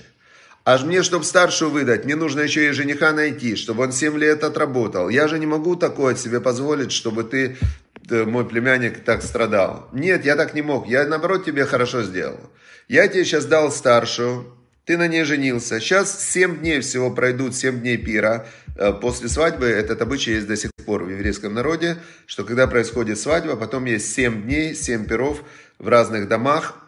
Аж 0.67 0.83
мне, 0.83 1.01
чтобы 1.01 1.23
старшую 1.23 1.71
выдать, 1.71 2.03
мне 2.03 2.17
нужно 2.17 2.41
еще 2.41 2.67
и 2.67 2.71
жениха 2.73 3.13
найти, 3.13 3.55
чтобы 3.55 3.83
он 3.83 3.93
7 3.93 4.17
лет 4.17 4.43
отработал. 4.43 5.07
Я 5.07 5.29
же 5.29 5.39
не 5.39 5.45
могу 5.45 5.77
такое 5.77 6.13
себе 6.15 6.41
позволить, 6.41 6.91
чтобы 6.91 7.23
ты, 7.23 7.55
мой 8.09 8.45
племянник, 8.45 9.01
так 9.05 9.23
страдал. 9.23 9.87
Нет, 9.93 10.25
я 10.25 10.35
так 10.35 10.53
не 10.53 10.61
мог. 10.61 10.89
Я, 10.89 11.07
наоборот, 11.07 11.45
тебе 11.45 11.63
хорошо 11.63 12.03
сделал. 12.03 12.51
Я 12.89 13.07
тебе 13.07 13.23
сейчас 13.23 13.45
дал 13.45 13.71
старшую, 13.71 14.57
ты 14.83 14.97
на 14.97 15.07
ней 15.07 15.23
женился. 15.23 15.79
Сейчас 15.79 16.21
7 16.33 16.59
дней 16.59 16.81
всего 16.81 17.11
пройдут, 17.11 17.55
7 17.55 17.79
дней 17.79 17.95
пира. 17.95 18.45
Э, 18.75 18.91
после 18.91 19.29
свадьбы, 19.29 19.67
этот 19.67 20.01
обычай 20.01 20.33
есть 20.33 20.47
до 20.47 20.57
сих 20.57 20.71
пор 20.85 21.05
в 21.05 21.09
еврейском 21.09 21.53
народе, 21.53 21.95
что 22.25 22.43
когда 22.43 22.67
происходит 22.67 23.17
свадьба, 23.17 23.55
потом 23.55 23.85
есть 23.85 24.13
7 24.13 24.43
дней, 24.43 24.75
7 24.75 25.05
пиров 25.05 25.43
в 25.79 25.87
разных 25.87 26.27
домах. 26.27 26.86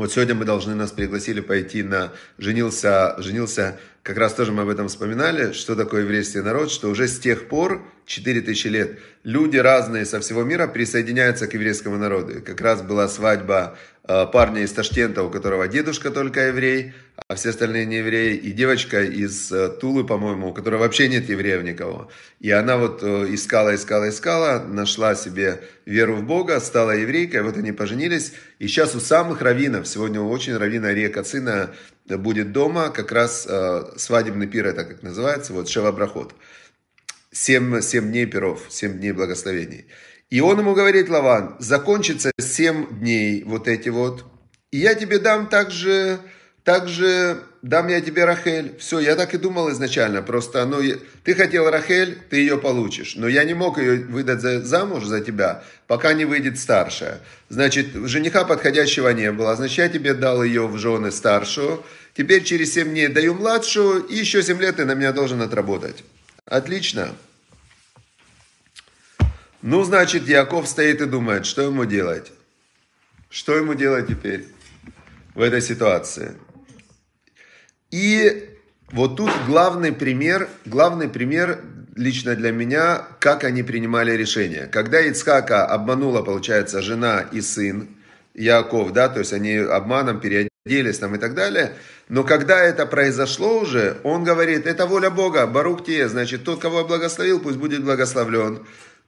Вот 0.00 0.10
сегодня 0.10 0.34
мы 0.34 0.46
должны, 0.46 0.74
нас 0.74 0.92
пригласили 0.92 1.40
пойти 1.42 1.82
на, 1.82 2.10
женился, 2.38 3.16
женился, 3.18 3.78
как 4.02 4.16
раз 4.16 4.32
тоже 4.32 4.50
мы 4.50 4.62
об 4.62 4.70
этом 4.70 4.88
вспоминали, 4.88 5.52
что 5.52 5.76
такое 5.76 6.04
еврейский 6.04 6.40
народ, 6.40 6.70
что 6.70 6.88
уже 6.88 7.06
с 7.06 7.18
тех 7.18 7.48
пор, 7.48 7.86
4000 8.06 8.66
лет, 8.68 8.98
люди 9.24 9.58
разные 9.58 10.06
со 10.06 10.20
всего 10.20 10.42
мира 10.42 10.66
присоединяются 10.68 11.46
к 11.48 11.52
еврейскому 11.52 11.98
народу. 11.98 12.40
Как 12.40 12.62
раз 12.62 12.80
была 12.80 13.08
свадьба 13.08 13.76
парня 14.32 14.62
из 14.62 14.72
Ташкента, 14.72 15.22
у 15.22 15.30
которого 15.30 15.68
дедушка 15.68 16.10
только 16.10 16.48
еврей, 16.48 16.94
а 17.28 17.36
все 17.36 17.50
остальные 17.50 17.86
не 17.86 17.98
евреи, 17.98 18.34
и 18.34 18.50
девочка 18.50 19.02
из 19.02 19.52
э, 19.52 19.68
Тулы, 19.68 20.04
по-моему, 20.04 20.48
у 20.48 20.52
которой 20.52 20.76
вообще 20.76 21.08
нет 21.08 21.28
евреев 21.28 21.62
никого. 21.62 22.10
И 22.40 22.50
она 22.50 22.76
вот 22.76 23.02
э, 23.02 23.26
искала, 23.30 23.74
искала, 23.74 24.08
искала, 24.08 24.64
нашла 24.66 25.14
себе 25.14 25.62
веру 25.86 26.16
в 26.16 26.24
Бога, 26.24 26.58
стала 26.60 26.90
еврейкой, 26.90 27.42
вот 27.42 27.56
они 27.56 27.70
поженились. 27.70 28.32
И 28.58 28.66
сейчас 28.66 28.96
у 28.96 29.00
самых 29.00 29.42
раввинов, 29.42 29.86
сегодня 29.86 30.20
очень 30.20 30.56
раввина 30.56 30.92
Река 30.92 31.22
Цина 31.22 31.70
будет 32.06 32.50
дома, 32.52 32.90
как 32.90 33.12
раз 33.12 33.46
э, 33.48 33.92
свадебный 33.96 34.48
пир, 34.48 34.66
это 34.66 34.84
как 34.84 35.02
называется, 35.04 35.52
вот 35.52 35.68
Шевабрахот. 35.68 36.34
Семь, 37.30 37.80
семь 37.80 38.10
дней 38.10 38.26
пиров, 38.26 38.66
семь 38.70 38.98
дней 38.98 39.12
благословений. 39.12 39.86
И 40.30 40.40
он 40.40 40.58
ему 40.58 40.74
говорит, 40.74 41.08
Лаван, 41.08 41.56
закончится 41.58 42.30
семь 42.38 42.86
дней 43.00 43.42
вот 43.44 43.68
эти 43.68 43.88
вот, 43.88 44.24
и 44.70 44.78
я 44.78 44.94
тебе 44.94 45.18
дам 45.18 45.48
также 45.48 46.20
также 46.64 47.42
дам 47.62 47.88
я 47.88 48.00
тебе 48.00 48.24
Рахель. 48.24 48.76
Все, 48.78 49.00
я 49.00 49.16
так 49.16 49.34
и 49.34 49.38
думал 49.38 49.70
изначально. 49.72 50.22
Просто, 50.22 50.64
ну, 50.66 50.80
ты 51.24 51.34
хотел 51.34 51.70
Рахель, 51.70 52.18
ты 52.28 52.36
ее 52.36 52.58
получишь. 52.58 53.16
Но 53.16 53.28
я 53.28 53.44
не 53.44 53.54
мог 53.54 53.78
ее 53.78 54.04
выдать 54.04 54.40
за, 54.40 54.62
замуж 54.62 55.04
за 55.04 55.20
тебя, 55.20 55.64
пока 55.86 56.12
не 56.12 56.26
выйдет 56.26 56.58
старшая. 56.58 57.20
Значит, 57.48 57.88
жениха 57.94 58.44
подходящего 58.44 59.08
не 59.08 59.32
было. 59.32 59.56
Значит, 59.56 59.78
я 59.78 59.88
тебе 59.88 60.14
дал 60.14 60.42
ее 60.42 60.66
в 60.66 60.76
жены 60.76 61.10
старшую. 61.10 61.82
Теперь 62.14 62.44
через 62.44 62.74
7 62.74 62.90
дней 62.90 63.08
даю 63.08 63.34
младшую, 63.34 64.04
и 64.04 64.16
еще 64.16 64.42
7 64.42 64.60
лет 64.60 64.76
ты 64.76 64.84
на 64.84 64.94
меня 64.94 65.12
должен 65.12 65.40
отработать. 65.40 66.04
Отлично. 66.44 67.14
Ну, 69.62 69.84
значит, 69.84 70.26
Яков 70.26 70.66
стоит 70.66 71.02
и 71.02 71.06
думает, 71.06 71.44
что 71.44 71.62
ему 71.62 71.84
делать? 71.84 72.32
Что 73.28 73.56
ему 73.56 73.74
делать 73.74 74.06
теперь 74.08 74.46
в 75.34 75.42
этой 75.42 75.60
ситуации? 75.60 76.32
И 77.90 78.48
вот 78.90 79.16
тут 79.16 79.30
главный 79.46 79.92
пример, 79.92 80.48
главный 80.64 81.08
пример 81.08 81.60
лично 81.94 82.34
для 82.34 82.52
меня, 82.52 83.04
как 83.18 83.44
они 83.44 83.62
принимали 83.62 84.12
решения. 84.12 84.66
Когда 84.66 85.00
Ицхака 85.00 85.66
обманула, 85.66 86.22
получается, 86.22 86.80
жена 86.80 87.26
и 87.30 87.42
сын, 87.42 87.88
Яков, 88.32 88.92
да, 88.92 89.08
то 89.08 89.18
есть 89.18 89.32
они 89.32 89.56
обманом 89.56 90.20
переоделись 90.20 90.98
там 90.98 91.14
и 91.16 91.18
так 91.18 91.34
далее. 91.34 91.74
Но 92.08 92.24
когда 92.24 92.58
это 92.58 92.86
произошло 92.86 93.58
уже, 93.60 93.98
он 94.04 94.24
говорит, 94.24 94.66
это 94.66 94.86
воля 94.86 95.10
Бога, 95.10 95.46
Барух 95.46 95.84
те, 95.84 96.08
значит, 96.08 96.44
тот, 96.44 96.60
кого 96.60 96.78
я 96.78 96.84
благословил, 96.84 97.40
пусть 97.40 97.58
будет 97.58 97.84
благословлен. 97.84 98.60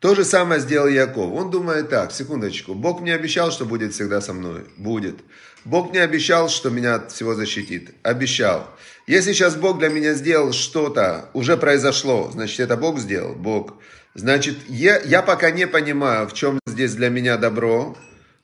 То 0.03 0.17
же 0.17 0.25
самое 0.25 0.61
сделал 0.61 0.89
Яков. 0.89 1.33
Он 1.33 1.49
думает 1.53 1.89
так, 1.89 2.11
секундочку, 2.11 2.75
Бог 2.75 3.01
мне 3.01 3.15
обещал, 3.15 3.53
что 3.53 3.65
будет 3.65 3.95
всегда 3.95 4.21
со 4.21 4.33
мной. 4.33 4.65
Будет. 4.77 5.15
Бог 5.65 5.91
мне 5.91 6.03
обещал, 6.03 6.49
что 6.49 6.71
меня 6.71 6.97
от 6.97 7.13
всего 7.13 7.37
защитит. 7.37 7.95
Обещал. 8.03 8.69
Если 9.07 9.33
сейчас 9.33 9.55
Бог 9.55 9.79
для 9.79 9.91
меня 9.91 10.15
сделал 10.15 10.53
что-то, 10.53 11.31
уже 11.35 11.57
произошло, 11.57 12.29
значит, 12.33 12.59
это 12.59 12.77
Бог 12.77 12.99
сделал, 12.99 13.37
Бог. 13.37 13.75
Значит, 14.15 14.57
я, 14.69 14.99
я 14.99 15.23
пока 15.23 15.53
не 15.53 15.69
понимаю, 15.69 16.27
в 16.27 16.35
чем 16.35 16.59
здесь 16.67 16.95
для 16.95 17.09
меня 17.09 17.37
добро, 17.37 17.97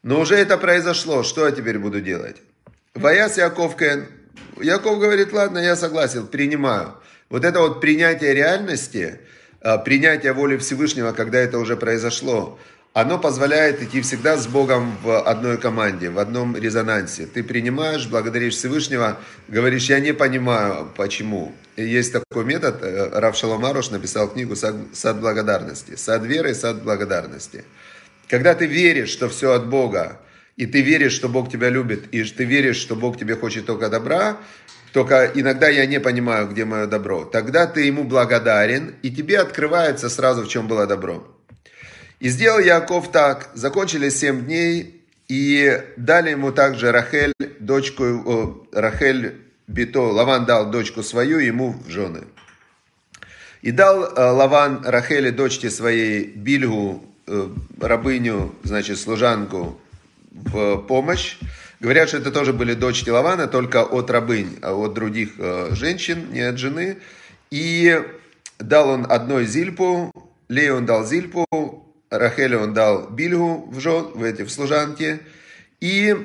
но 0.04 0.20
уже 0.20 0.36
это 0.36 0.58
произошло, 0.58 1.24
что 1.24 1.44
я 1.44 1.50
теперь 1.50 1.80
буду 1.80 2.00
делать? 2.00 2.36
Ваяс 2.94 3.36
Яков 3.36 3.76
Кен. 3.76 4.06
Яков 4.60 5.00
говорит, 5.00 5.32
ладно, 5.32 5.58
я 5.58 5.74
согласен, 5.74 6.28
принимаю. 6.28 6.94
Вот 7.30 7.44
это 7.44 7.58
вот 7.58 7.80
принятие 7.80 8.32
реальности, 8.32 9.18
принятие 9.76 10.32
воли 10.32 10.56
Всевышнего, 10.56 11.12
когда 11.12 11.38
это 11.38 11.58
уже 11.58 11.76
произошло, 11.76 12.58
оно 12.94 13.18
позволяет 13.18 13.82
идти 13.82 14.00
всегда 14.00 14.36
с 14.36 14.46
Богом 14.46 14.96
в 15.02 15.20
одной 15.20 15.58
команде, 15.58 16.10
в 16.10 16.18
одном 16.18 16.56
резонансе. 16.56 17.26
Ты 17.26 17.44
принимаешь, 17.44 18.06
благодаришь 18.06 18.54
Всевышнего, 18.54 19.18
говоришь, 19.46 19.90
я 19.90 20.00
не 20.00 20.14
понимаю, 20.14 20.90
почему. 20.96 21.52
И 21.76 21.84
есть 21.84 22.12
такой 22.12 22.44
метод, 22.44 22.78
э, 22.82 23.10
Рав 23.20 23.36
Шаломарош 23.36 23.90
написал 23.90 24.28
книгу 24.28 24.56
«Сад 24.56 25.20
благодарности». 25.20 25.96
Сад 25.96 26.24
веры, 26.24 26.54
сад 26.54 26.82
благодарности. 26.82 27.64
Когда 28.28 28.54
ты 28.54 28.66
веришь, 28.66 29.10
что 29.10 29.28
все 29.28 29.52
от 29.52 29.68
Бога, 29.68 30.20
и 30.56 30.66
ты 30.66 30.82
веришь, 30.82 31.12
что 31.12 31.28
Бог 31.28 31.50
тебя 31.52 31.68
любит, 31.68 32.12
и 32.12 32.24
ты 32.24 32.44
веришь, 32.44 32.78
что 32.78 32.96
Бог 32.96 33.16
тебе 33.16 33.36
хочет 33.36 33.66
только 33.66 33.88
добра, 33.88 34.38
только 34.92 35.30
иногда 35.34 35.68
я 35.68 35.86
не 35.86 36.00
понимаю, 36.00 36.48
где 36.48 36.64
мое 36.64 36.86
добро, 36.86 37.24
тогда 37.24 37.66
ты 37.66 37.82
ему 37.82 38.04
благодарен, 38.04 38.94
и 39.02 39.10
тебе 39.10 39.38
открывается 39.38 40.08
сразу, 40.08 40.42
в 40.42 40.48
чем 40.48 40.68
было 40.68 40.86
добро. 40.86 41.26
И 42.20 42.28
сделал 42.28 42.58
Яков 42.58 43.12
так, 43.12 43.50
закончили 43.54 44.08
семь 44.08 44.44
дней, 44.44 45.04
и 45.28 45.82
дали 45.96 46.30
ему 46.30 46.52
также 46.52 46.90
Рахель, 46.90 47.32
дочку, 47.60 48.04
о, 48.04 48.66
Рахель 48.72 49.36
Бито, 49.66 50.00
Лаван 50.00 50.46
дал 50.46 50.70
дочку 50.70 51.02
свою 51.02 51.38
ему 51.38 51.76
в 51.86 51.90
жены. 51.90 52.24
И 53.60 53.72
дал 53.72 54.04
э, 54.04 54.30
Лаван 54.30 54.84
Рахеле, 54.84 55.32
дочке 55.32 55.68
своей, 55.68 56.24
Бильгу, 56.24 57.08
Э, 57.30 57.50
рабыню, 57.78 58.54
значит, 58.62 58.98
служанку 58.98 59.78
в 60.30 60.78
помощь. 60.78 61.36
Говорят, 61.80 62.08
что 62.08 62.18
это 62.18 62.32
тоже 62.32 62.52
были 62.52 62.74
дочки 62.74 63.08
Лавана, 63.08 63.46
только 63.46 63.84
от 63.84 64.10
рабынь, 64.10 64.58
а 64.62 64.74
от 64.74 64.94
других 64.94 65.34
э, 65.38 65.68
женщин, 65.72 66.32
не 66.32 66.40
от 66.40 66.58
жены. 66.58 66.98
И 67.50 68.02
дал 68.58 68.90
он 68.90 69.06
одной 69.08 69.46
Зильпу, 69.46 70.10
Лею 70.48 70.78
он 70.78 70.86
дал 70.86 71.06
Зильпу, 71.06 71.46
Рахелю 72.10 72.62
он 72.62 72.74
дал 72.74 73.08
Бильгу 73.10 73.68
в, 73.70 73.78
жен, 73.78 74.06
в 74.14 74.24
эти 74.24 74.42
в 74.42 74.50
служанки. 74.50 75.20
И 75.80 76.16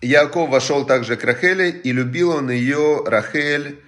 Яков 0.00 0.48
вошел 0.48 0.86
также 0.86 1.16
к 1.16 1.24
Рахеле, 1.24 1.70
и 1.70 1.90
любил 1.90 2.30
он 2.30 2.48
ее, 2.48 3.02
Рахель, 3.04 3.80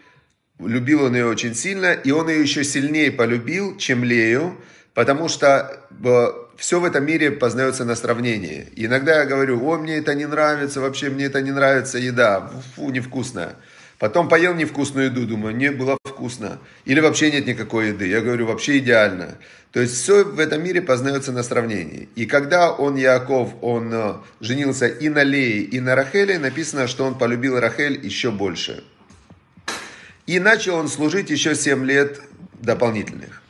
любил 0.59 1.05
он 1.05 1.14
ее 1.14 1.26
очень 1.26 1.55
сильно, 1.55 1.93
и 1.93 2.11
он 2.11 2.29
ее 2.29 2.43
еще 2.43 2.64
сильнее 2.64 3.12
полюбил, 3.12 3.76
чем 3.76 4.02
Лею, 4.02 4.61
потому 4.93 5.29
что 5.29 5.87
э, 6.05 6.26
все 6.62 6.78
в 6.78 6.85
этом 6.85 7.04
мире 7.04 7.33
познается 7.33 7.85
на 7.85 7.97
сравнении. 7.97 8.69
И 8.76 8.87
иногда 8.87 9.19
я 9.19 9.25
говорю, 9.25 9.69
о, 9.69 9.78
мне 9.78 9.97
это 9.97 10.14
не 10.14 10.26
нравится, 10.26 10.81
вообще 10.81 11.11
мне 11.11 11.25
это 11.25 11.42
не 11.42 11.50
нравится, 11.50 11.99
еда, 11.99 12.52
фу, 12.76 12.88
невкусная. 12.90 13.57
Потом 13.99 14.28
поел 14.28 14.54
невкусную 14.54 15.07
еду, 15.07 15.26
думаю, 15.26 15.57
не 15.57 15.73
было 15.73 15.99
вкусно. 16.04 16.61
Или 16.85 17.00
вообще 17.00 17.33
нет 17.33 17.49
никакой 17.49 17.88
еды. 17.88 18.07
Я 18.07 18.21
говорю, 18.21 18.47
вообще 18.47 18.78
идеально. 18.78 19.38
То 19.73 19.81
есть 19.81 19.95
все 19.95 20.23
в 20.23 20.38
этом 20.38 20.62
мире 20.62 20.81
познается 20.81 21.33
на 21.33 21.42
сравнении. 21.42 22.08
И 22.15 22.26
когда 22.26 22.71
он, 22.71 22.95
Яков, 22.95 23.54
он 23.60 23.93
э, 23.93 24.15
женился 24.41 24.86
и 24.86 25.08
на 25.08 25.25
Лее, 25.25 25.63
и 25.63 25.80
на 25.80 25.97
Рахеле, 25.97 26.39
написано, 26.39 26.86
что 26.86 27.04
он 27.04 27.19
полюбил 27.19 27.58
Рахель 27.58 27.99
еще 28.06 28.30
больше. 28.30 28.84
И 30.28 30.39
начал 30.39 30.76
он 30.76 30.86
служить 30.86 31.28
еще 31.28 31.56
7 31.56 31.84
лет 31.84 32.21
дополнительных. 32.60 33.42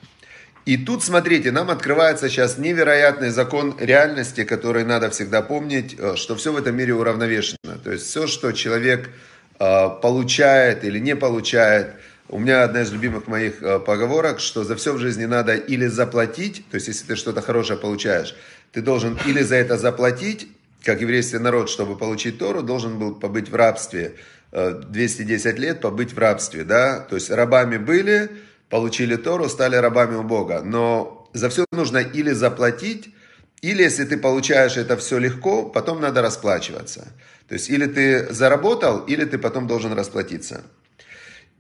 И 0.64 0.77
тут, 0.77 1.03
смотрите, 1.03 1.51
нам 1.51 1.70
открывается 1.70 2.29
сейчас 2.29 2.57
невероятный 2.57 3.31
закон 3.31 3.75
реальности, 3.81 4.44
который 4.44 4.85
надо 4.85 5.11
всегда 5.11 5.42
помнить, 5.42 5.96
э, 5.98 6.14
что 6.14 6.37
все 6.37 6.53
в 6.53 6.57
этом 6.57 6.77
мире 6.77 6.94
уравновешено. 6.94 7.79
То 7.83 7.90
есть 7.90 8.07
все, 8.07 8.29
что 8.29 8.53
человек 8.53 9.11
э, 9.59 9.88
получает 10.01 10.85
или 10.85 11.01
не 11.01 11.16
получает. 11.16 11.94
У 12.29 12.38
меня 12.38 12.62
одна 12.62 12.83
из 12.83 12.92
любимых 12.92 13.27
моих 13.27 13.61
э, 13.61 13.81
поговорок, 13.81 14.38
что 14.38 14.62
за 14.62 14.77
все 14.77 14.92
в 14.92 14.98
жизни 14.98 15.25
надо 15.25 15.57
или 15.57 15.87
заплатить, 15.87 16.64
то 16.70 16.77
есть 16.77 16.87
если 16.87 17.07
ты 17.09 17.16
что-то 17.16 17.42
хорошее 17.42 17.79
получаешь, 17.79 18.37
ты 18.70 18.83
должен 18.83 19.18
или 19.27 19.42
за 19.42 19.57
это 19.57 19.77
заплатить, 19.77 20.46
как 20.85 21.01
еврейский 21.01 21.38
народ, 21.38 21.70
чтобы 21.70 21.96
получить 21.96 22.38
Тору, 22.38 22.62
должен 22.62 22.98
был 23.01 23.16
побыть 23.16 23.48
в 23.48 23.55
рабстве 23.55 24.14
210 24.53 25.59
лет, 25.59 25.81
побыть 25.81 26.12
в 26.12 26.18
рабстве, 26.18 26.64
да, 26.64 27.01
то 27.01 27.14
есть 27.14 27.31
рабами 27.31 27.77
были, 27.77 28.31
получили 28.73 29.17
Тору, 29.17 29.51
стали 29.51 29.77
рабами 29.77 30.17
у 30.17 30.23
Бога. 30.23 30.63
Но 30.65 31.29
за 31.35 31.51
все 31.51 31.67
нужно 31.73 31.99
или 31.99 32.31
заплатить, 32.31 33.15
или 33.61 33.83
если 33.83 34.05
ты 34.05 34.17
получаешь 34.17 34.79
это 34.79 34.97
все 34.97 35.19
легко, 35.19 35.65
потом 35.65 36.01
надо 36.01 36.23
расплачиваться. 36.23 37.13
То 37.49 37.55
есть 37.55 37.69
или 37.69 37.85
ты 37.85 38.33
заработал, 38.33 39.01
или 39.01 39.27
ты 39.27 39.37
потом 39.37 39.67
должен 39.67 39.93
расплатиться. 39.93 40.63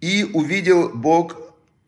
И 0.00 0.24
увидел 0.32 0.88
Бог 0.88 1.36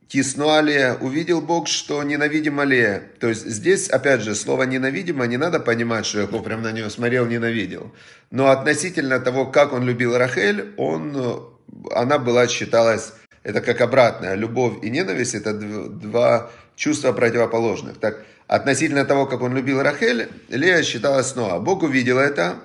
Тиснуалия, 0.08 0.94
увидел 0.94 1.40
Бог, 1.40 1.68
что 1.68 2.02
ненавидимо 2.02 2.64
ли. 2.64 3.00
То 3.18 3.28
есть 3.28 3.46
здесь, 3.46 3.88
опять 3.88 4.20
же, 4.20 4.34
слово 4.34 4.64
ненавидимо, 4.64 5.26
не 5.26 5.38
надо 5.38 5.58
понимать, 5.58 6.04
что 6.04 6.20
Яков 6.20 6.44
прям 6.44 6.60
на 6.60 6.70
нее 6.70 6.90
смотрел, 6.90 7.24
ненавидел. 7.24 7.90
Но 8.30 8.50
относительно 8.50 9.18
того, 9.20 9.46
как 9.46 9.72
он 9.72 9.84
любил 9.84 10.18
Рахель, 10.18 10.74
он, 10.76 11.48
она 11.92 12.18
была, 12.18 12.46
считалась 12.46 13.14
это 13.44 13.60
как 13.60 13.80
обратное. 13.80 14.34
Любовь 14.34 14.82
и 14.82 14.90
ненависть– 14.90 15.34
это 15.36 15.52
два 15.52 16.50
чувства 16.74 17.12
противоположных. 17.12 17.98
Так, 17.98 18.24
относительно 18.48 19.04
того, 19.04 19.26
как 19.26 19.42
он 19.42 19.54
любил 19.54 19.82
Рахель, 19.82 20.30
Лея 20.48 20.82
считалась 20.82 21.28
снова. 21.28 21.60
Бог 21.60 21.82
увидел 21.82 22.18
это. 22.18 22.56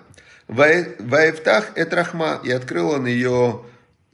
Ваевтах– 0.47 1.71
это 1.75 1.95
рахма. 1.97 2.39
И 2.43 2.49
открыл 2.49 2.91
он 2.91 3.05
ее 3.05 3.61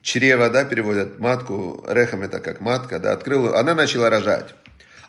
чрево, 0.01 0.49
да, 0.49 0.65
переводят 0.65 1.19
матку. 1.19 1.85
Рехам– 1.87 2.21
это 2.23 2.39
как 2.39 2.59
матка, 2.61 2.99
да, 2.99 3.13
открыл. 3.13 3.55
Она 3.55 3.75
начала 3.75 4.09
рожать. 4.09 4.55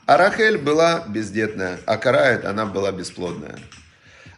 А 0.04 0.18
Рахель 0.18 0.58
была 0.58 1.04
бездетная, 1.08 1.78
а 1.84 1.96
Карает, 1.96 2.44
она 2.44 2.66
была 2.66 2.92
бесплодная. 2.92 3.58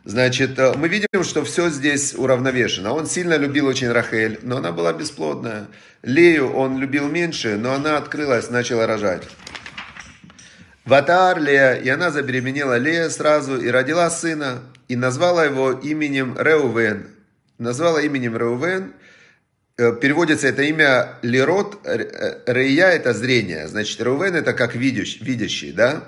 Значит, 0.09 0.59
э, 0.59 0.73
мы 0.75 0.89
видим, 0.89 1.23
что 1.23 1.45
все 1.45 1.69
здесь 1.69 2.15
уравновешено. 2.15 2.95
Он 2.95 3.07
сильно 3.07 3.37
любил 3.37 3.67
очень 3.67 3.93
Рахель, 3.93 4.39
но 4.41 4.57
она 4.57 4.73
была 4.73 4.95
бесплодная. 4.95 5.67
Лею 6.03 6.51
он 6.51 6.79
любил 6.79 7.09
меньше, 7.09 7.59
но 7.59 7.75
она 7.75 7.99
открылась, 7.99 8.49
начала 8.49 8.87
рожать. 8.87 9.25
Ватар 10.87 11.39
Лея, 11.39 11.75
и 11.75 11.91
она 11.91 12.11
забеременела 12.11 12.79
Лея 12.79 13.11
сразу 13.11 13.61
и 13.61 13.69
родила 13.69 14.09
сына, 14.09 14.63
и 14.89 14.97
назвала 14.97 15.45
его 15.45 15.73
именем 15.73 16.39
Реувен. 16.39 17.09
Назвала 17.59 18.01
именем 18.01 18.35
Реувен, 18.35 18.95
э, 19.77 19.93
переводится 20.01 20.49
это 20.49 20.63
имя 20.63 21.19
Лерот, 21.21 21.81
э, 21.85 22.41
Рея 22.47 22.87
это 22.87 23.13
зрение, 23.13 23.69
значит 23.69 24.01
Реувен 24.01 24.37
это 24.37 24.55
как 24.55 24.75
видящий, 24.75 25.23
видящий, 25.23 25.73
да? 25.73 26.03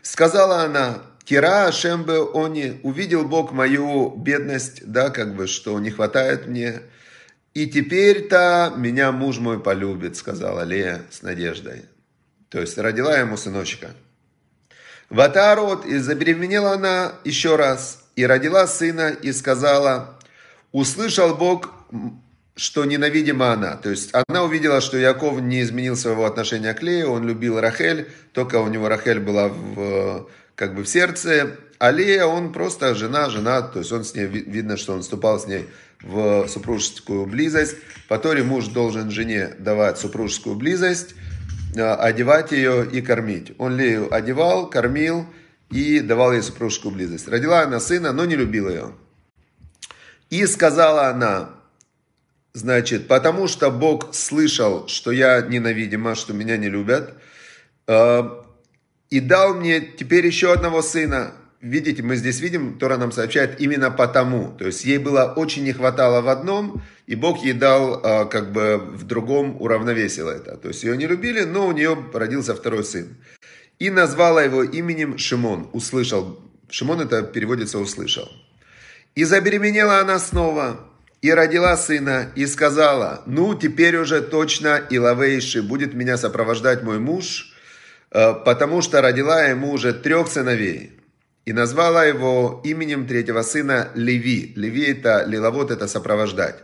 Сказала 0.00 0.62
она, 0.62 1.02
Кира 1.30 1.66
Ашембе 1.66 2.26
Они, 2.34 2.80
увидел 2.82 3.24
Бог 3.24 3.52
мою 3.52 4.16
бедность, 4.16 4.84
да, 4.84 5.10
как 5.10 5.36
бы, 5.36 5.46
что 5.46 5.78
не 5.78 5.92
хватает 5.92 6.48
мне. 6.48 6.80
И 7.54 7.68
теперь-то 7.68 8.74
меня 8.76 9.12
муж 9.12 9.38
мой 9.38 9.60
полюбит, 9.60 10.16
сказала 10.16 10.62
Лея 10.64 11.02
с 11.08 11.22
надеждой. 11.22 11.84
То 12.48 12.60
есть 12.60 12.76
родила 12.78 13.16
ему 13.16 13.36
сыночка. 13.36 13.90
Ватарот, 15.08 15.86
и 15.86 15.98
забеременела 15.98 16.72
она 16.72 17.12
еще 17.22 17.54
раз, 17.54 18.02
и 18.16 18.26
родила 18.26 18.66
сына, 18.66 19.10
и 19.10 19.30
сказала, 19.30 20.18
услышал 20.72 21.36
Бог, 21.36 21.72
что 22.56 22.84
ненавидима 22.84 23.52
она. 23.52 23.76
То 23.76 23.90
есть 23.90 24.10
она 24.26 24.42
увидела, 24.42 24.80
что 24.80 24.98
Яков 24.98 25.40
не 25.40 25.62
изменил 25.62 25.94
своего 25.94 26.26
отношения 26.26 26.74
к 26.74 26.82
Лее, 26.82 27.06
он 27.06 27.24
любил 27.28 27.60
Рахель, 27.60 28.10
только 28.32 28.56
у 28.56 28.66
него 28.66 28.88
Рахель 28.88 29.20
была 29.20 29.46
в 29.46 30.28
как 30.60 30.74
бы 30.74 30.84
в 30.84 30.88
сердце. 30.88 31.56
Алия, 31.78 32.26
он 32.26 32.52
просто 32.52 32.94
жена, 32.94 33.30
жена, 33.30 33.62
то 33.62 33.78
есть 33.78 33.90
он 33.92 34.04
с 34.04 34.14
ней, 34.14 34.26
видно, 34.26 34.76
что 34.76 34.92
он 34.92 35.00
вступал 35.00 35.40
с 35.40 35.46
ней 35.46 35.70
в 36.02 36.46
супружескую 36.48 37.24
близость. 37.24 37.76
По 38.08 38.18
Торе 38.18 38.42
муж 38.42 38.66
должен 38.66 39.10
жене 39.10 39.54
давать 39.58 39.96
супружескую 39.96 40.56
близость. 40.56 41.14
одевать 41.74 42.52
ее 42.52 42.86
и 42.86 43.00
кормить. 43.00 43.52
Он 43.56 43.74
Лею 43.74 44.14
одевал, 44.14 44.68
кормил 44.68 45.24
и 45.70 46.00
давал 46.00 46.34
ей 46.34 46.42
супружескую 46.42 46.92
близость. 46.94 47.26
Родила 47.26 47.62
она 47.62 47.80
сына, 47.80 48.12
но 48.12 48.26
не 48.26 48.36
любила 48.36 48.68
ее. 48.68 48.92
И 50.28 50.44
сказала 50.44 51.06
она, 51.06 51.50
значит, 52.52 53.08
потому 53.08 53.48
что 53.48 53.70
Бог 53.70 54.14
слышал, 54.14 54.88
что 54.88 55.10
я 55.10 55.40
ненавидима, 55.40 56.14
что 56.14 56.34
меня 56.34 56.58
не 56.58 56.68
любят, 56.68 57.14
и 59.10 59.20
дал 59.20 59.54
мне 59.54 59.80
теперь 59.80 60.24
еще 60.24 60.52
одного 60.52 60.82
сына, 60.82 61.32
видите, 61.60 62.02
мы 62.02 62.16
здесь 62.16 62.40
видим, 62.40 62.78
Тора 62.78 62.96
нам 62.96 63.12
сообщает 63.12 63.60
именно 63.60 63.90
потому. 63.90 64.56
То 64.56 64.66
есть 64.66 64.84
ей 64.84 64.98
было 64.98 65.32
очень 65.36 65.64
не 65.64 65.72
хватало 65.72 66.22
в 66.22 66.28
одном, 66.28 66.82
и 67.06 67.16
Бог 67.16 67.44
ей 67.44 67.52
дал 67.52 68.00
а, 68.02 68.24
как 68.24 68.52
бы 68.52 68.78
в 68.78 69.04
другом 69.04 69.60
уравновесил 69.60 70.28
это. 70.28 70.56
То 70.56 70.68
есть 70.68 70.84
ее 70.84 70.96
не 70.96 71.06
любили, 71.06 71.42
но 71.42 71.66
у 71.66 71.72
нее 71.72 71.98
родился 72.14 72.54
второй 72.54 72.84
сын. 72.84 73.16
И 73.78 73.90
назвала 73.90 74.42
его 74.42 74.62
именем 74.62 75.18
Шимон, 75.18 75.68
услышал. 75.72 76.38
Шимон 76.68 77.00
это 77.00 77.22
переводится 77.22 77.78
услышал. 77.78 78.28
И 79.16 79.24
забеременела 79.24 79.98
она 79.98 80.20
снова, 80.20 80.86
и 81.20 81.32
родила 81.32 81.76
сына, 81.76 82.30
и 82.36 82.46
сказала, 82.46 83.22
ну, 83.26 83.54
теперь 83.54 83.96
уже 83.96 84.20
точно 84.20 84.80
Илавейши 84.88 85.62
будет 85.62 85.94
меня 85.94 86.16
сопровождать 86.16 86.82
мой 86.82 87.00
муж, 87.00 87.49
потому 88.10 88.82
что 88.82 89.00
родила 89.00 89.44
ему 89.44 89.72
уже 89.72 89.92
трех 89.92 90.28
сыновей 90.28 91.00
и 91.44 91.52
назвала 91.52 92.04
его 92.04 92.60
именем 92.64 93.06
третьего 93.06 93.42
сына 93.42 93.88
Леви. 93.94 94.52
Леви 94.56 94.90
это 94.92 95.24
лиловод, 95.26 95.70
это 95.70 95.88
сопровождать. 95.88 96.56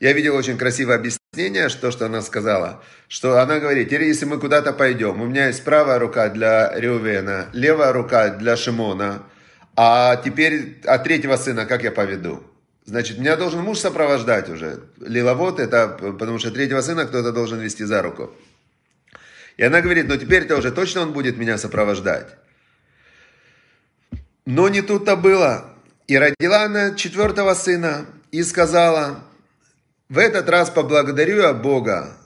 Я 0.00 0.12
видел 0.12 0.34
очень 0.34 0.58
красивое 0.58 0.96
объяснение, 0.96 1.68
что, 1.68 1.90
что 1.90 2.06
она 2.06 2.20
сказала. 2.20 2.82
Что 3.08 3.40
она 3.40 3.58
говорит, 3.58 3.88
теперь 3.88 4.04
если 4.04 4.26
мы 4.26 4.38
куда-то 4.38 4.72
пойдем, 4.72 5.20
у 5.20 5.26
меня 5.26 5.46
есть 5.46 5.64
правая 5.64 5.98
рука 5.98 6.28
для 6.28 6.72
Реувена, 6.78 7.48
левая 7.52 7.92
рука 7.92 8.30
для 8.30 8.56
Шимона, 8.56 9.22
а 9.76 10.16
теперь 10.16 10.80
от 10.84 10.88
а 10.88 10.98
третьего 10.98 11.36
сына 11.36 11.66
как 11.66 11.82
я 11.82 11.90
поведу? 11.90 12.42
Значит, 12.86 13.18
меня 13.18 13.36
должен 13.36 13.60
муж 13.62 13.78
сопровождать 13.78 14.48
уже. 14.50 14.80
Лиловод 15.00 15.58
это, 15.58 15.88
потому 15.88 16.38
что 16.38 16.50
третьего 16.50 16.82
сына 16.82 17.06
кто-то 17.06 17.32
должен 17.32 17.58
вести 17.60 17.84
за 17.84 18.02
руку. 18.02 18.30
И 19.56 19.62
она 19.62 19.80
говорит, 19.80 20.08
ну 20.08 20.16
теперь-то 20.16 20.56
уже 20.56 20.72
точно 20.72 21.02
он 21.02 21.12
будет 21.12 21.36
меня 21.36 21.58
сопровождать. 21.58 22.26
Но 24.46 24.68
не 24.68 24.82
тут-то 24.82 25.16
было. 25.16 25.70
И 26.06 26.18
родила 26.18 26.64
она 26.64 26.94
четвертого 26.94 27.54
сына 27.54 28.06
и 28.30 28.42
сказала, 28.42 29.24
в 30.08 30.18
этот 30.18 30.48
раз 30.48 30.70
поблагодарю 30.70 31.40
я 31.40 31.54
Бога, 31.54 32.16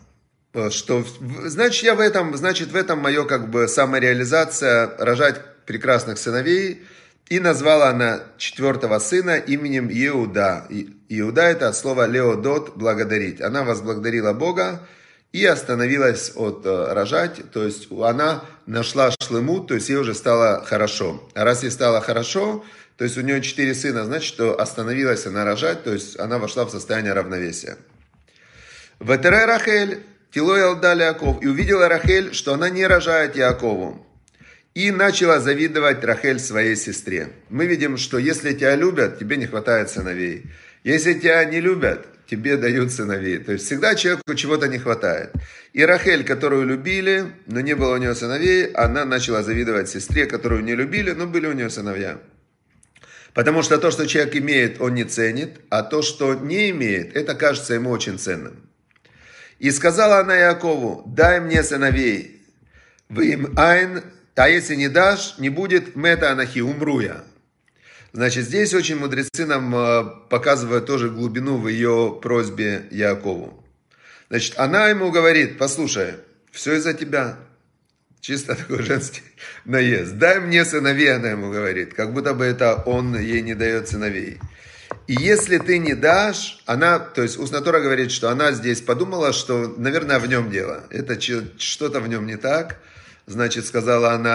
что, 0.71 1.05
значит, 1.45 1.85
я 1.85 1.95
в 1.95 2.01
этом, 2.01 2.37
значит, 2.37 2.73
в 2.73 2.77
этом 2.77 2.99
мое 2.99 3.25
как 3.25 3.51
бы 3.51 3.69
самореализация, 3.69 4.97
рожать 4.99 5.41
прекрасных 5.67 6.19
сыновей. 6.19 6.83
И 7.29 7.41
назвала 7.41 7.91
она 7.91 8.23
четвертого 8.38 8.99
сына 8.99 9.37
именем 9.37 9.91
Иуда. 9.91 10.67
Иуда 11.11 11.43
это 11.43 11.69
от 11.69 11.77
слова 11.77 12.07
Леодот, 12.07 12.75
благодарить. 12.77 13.43
Она 13.43 13.64
возблагодарила 13.64 14.33
Бога 14.33 14.88
и 15.33 15.45
остановилась 15.45 16.33
от 16.35 16.64
э, 16.64 16.93
рожать, 16.93 17.51
то 17.53 17.64
есть 17.64 17.88
она 17.93 18.45
нашла 18.67 19.11
шлему, 19.21 19.61
то 19.61 19.75
есть 19.75 19.88
ей 19.88 19.97
уже 19.97 20.14
стало 20.14 20.64
хорошо. 20.64 21.29
А 21.35 21.45
раз 21.45 21.62
ей 21.62 21.71
стало 21.71 22.01
хорошо, 22.01 22.64
то 22.97 23.05
есть 23.05 23.17
у 23.19 23.21
нее 23.21 23.43
четыре 23.43 23.75
сына, 23.75 24.05
значит, 24.05 24.27
что 24.27 24.59
остановилась 24.59 25.27
она 25.27 25.45
рожать, 25.45 25.85
то 25.85 25.93
есть 25.93 26.19
она 26.19 26.38
вошла 26.38 26.64
в 26.64 26.71
состояние 26.71 27.12
равновесия. 27.12 27.77
Ветере 29.01 29.45
Рахель, 29.45 30.03
Тилой 30.33 30.64
Алдали 30.64 31.05
Яков, 31.05 31.43
и 31.43 31.47
увидела 31.47 31.88
Рахель, 31.88 32.35
что 32.35 32.55
она 32.55 32.71
не 32.71 32.87
рожает 32.87 33.37
Якову. 33.37 34.05
И 34.75 34.91
начала 34.91 35.41
завидовать 35.41 36.05
Рахель 36.05 36.38
своей 36.38 36.77
сестре. 36.77 37.31
Мы 37.49 37.67
видим, 37.67 37.97
что 37.97 38.19
если 38.19 38.53
тебя 38.53 38.77
любят, 38.77 39.19
тебе 39.19 39.37
не 39.37 39.47
хватает 39.47 39.91
сыновей. 39.91 40.47
Если 40.85 41.14
тебя 41.14 41.45
не 41.45 41.61
любят, 41.61 42.07
тебе 42.29 42.57
дают 42.57 42.93
сыновей. 42.93 43.38
То 43.38 43.53
есть 43.53 43.67
всегда 43.67 43.95
человеку 43.95 44.35
чего-то 44.35 44.69
не 44.69 44.79
хватает. 44.79 45.33
И 45.73 45.85
Рахель, 45.85 46.25
которую 46.25 46.67
любили, 46.67 47.33
но 47.47 47.61
не 47.61 47.75
было 47.75 47.95
у 47.95 47.97
нее 47.97 48.14
сыновей, 48.14 48.67
она 48.73 49.05
начала 49.05 49.43
завидовать 49.43 49.88
сестре, 49.88 50.27
которую 50.27 50.62
не 50.62 50.75
любили, 50.75 51.12
но 51.12 51.27
были 51.27 51.47
у 51.47 51.53
нее 51.53 51.71
сыновья. 51.71 52.19
Потому 53.35 53.62
что 53.62 53.79
то, 53.79 53.91
что 53.91 54.07
человек 54.07 54.37
имеет, 54.37 54.81
он 54.81 54.95
не 54.95 55.05
ценит, 55.05 55.61
а 55.71 55.83
то, 55.83 56.03
что 56.03 56.35
не 56.35 56.71
имеет, 56.71 57.17
это 57.17 57.35
кажется 57.35 57.75
ему 57.75 57.91
очень 57.91 58.19
ценным. 58.19 58.69
И 59.59 59.71
сказала 59.71 60.21
она 60.21 60.37
Якову, 60.37 61.03
дай 61.07 61.41
мне 61.41 61.62
сыновей, 61.62 62.43
вы 63.09 63.33
им 63.33 63.55
айн, 63.57 64.03
а 64.35 64.49
если 64.49 64.77
не 64.77 64.88
дашь, 64.88 65.37
не 65.38 65.49
будет 65.49 65.97
мета 65.97 66.31
анахи, 66.31 66.61
умру 66.61 67.01
я. 67.01 67.25
Значит, 68.19 68.47
здесь 68.47 68.75
очень 68.75 68.97
мудрецы 68.97 69.47
нам 69.47 69.73
э, 69.77 70.05
показывают 70.29 70.87
тоже 70.87 71.09
глубину 71.09 71.57
в 71.57 71.69
ее 71.69 72.19
просьбе 72.21 72.89
Якову. 72.91 73.65
Значит, 74.29 74.59
она 74.59 74.89
ему 74.89 75.13
говорит, 75.13 75.57
послушай, 75.57 76.15
все 76.51 76.75
из-за 76.79 76.95
тебя. 76.95 77.37
Чисто 78.21 78.57
такой 78.57 78.83
женский 78.83 79.23
наезд. 79.65 80.19
Дай 80.19 80.41
мне 80.41 80.65
сыновей, 80.65 81.15
она 81.15 81.31
ему 81.31 81.53
говорит. 81.53 81.95
Как 81.95 82.13
будто 82.13 82.35
бы 82.35 82.45
это 82.45 82.83
он 82.87 83.17
ей 83.17 83.41
не 83.41 83.55
дает 83.55 83.89
сыновей. 83.89 84.41
И 85.07 85.15
если 85.15 85.59
ты 85.59 85.79
не 85.79 85.95
дашь, 85.95 86.61
она, 86.67 86.99
то 86.99 87.23
есть 87.23 87.39
Уснатора 87.39 87.79
говорит, 87.79 88.11
что 88.11 88.31
она 88.31 88.51
здесь 88.51 88.81
подумала, 88.81 89.33
что, 89.33 89.73
наверное, 89.77 90.19
в 90.19 90.27
нем 90.27 90.51
дело. 90.51 90.83
Это 90.91 91.21
что-то 91.21 92.01
в 92.01 92.09
нем 92.09 92.27
не 92.27 92.37
так. 92.37 92.81
Значит, 93.29 93.67
сказала 93.67 94.12
она, 94.12 94.35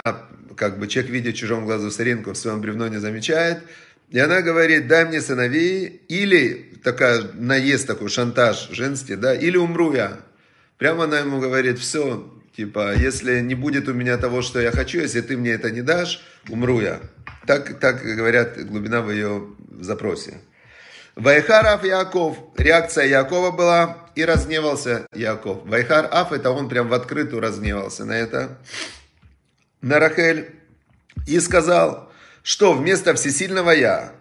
как 0.56 0.78
бы 0.78 0.88
человек, 0.88 1.12
видит 1.12 1.36
в 1.36 1.40
чужом 1.40 1.66
глазу 1.66 1.90
соринку, 1.90 2.34
в 2.34 2.38
своем 2.38 2.62
бревно 2.62 2.88
не 2.88 3.00
замечает. 3.00 3.64
И 4.12 4.20
она 4.20 4.42
говорит, 4.42 4.88
дай 4.88 5.06
мне 5.06 5.20
сыновей, 5.20 6.04
или 6.08 6.72
такая 6.84 7.24
наезд 7.34 7.88
такой, 7.88 8.10
шантаж 8.10 8.70
женский, 8.70 9.16
да, 9.16 9.34
или 9.34 9.58
умру 9.58 9.94
я. 9.94 10.20
Прямо 10.78 11.06
она 11.06 11.18
ему 11.18 11.40
говорит, 11.40 11.80
все, 11.80 12.32
типа, 12.56 12.94
если 12.96 13.40
не 13.40 13.56
будет 13.56 13.88
у 13.88 13.94
меня 13.94 14.18
того, 14.18 14.44
что 14.44 14.62
я 14.62 14.72
хочу, 14.72 15.00
если 15.00 15.22
ты 15.22 15.38
мне 15.38 15.54
это 15.54 15.72
не 15.72 15.82
дашь, 15.82 16.24
умру 16.48 16.80
я. 16.80 17.00
Так, 17.48 17.80
так 17.80 18.04
говорят, 18.04 18.64
глубина 18.64 19.02
в 19.02 19.10
ее 19.10 19.48
запросе. 19.80 20.36
Вайхар 21.16 21.66
Аф 21.66 21.84
Яков, 21.84 22.38
реакция 22.60 23.08
Якова 23.08 23.50
была, 23.50 24.03
и 24.16 24.26
разгневался 24.26 25.08
Яков. 25.14 25.66
Вайхар 25.66 26.08
Аф, 26.12 26.32
это 26.32 26.52
он 26.52 26.70
прям 26.70 26.88
в 26.90 26.94
открытую 26.94 27.42
разгневался 27.42 28.06
на 28.06 28.14
это 28.14 28.58
на 29.82 30.00
Рахель 30.00 30.56
и 31.28 31.40
сказал, 31.40 32.12
что 32.42 32.74
вместо 32.74 33.14
всесильного 33.14 33.72
я, 33.72 34.14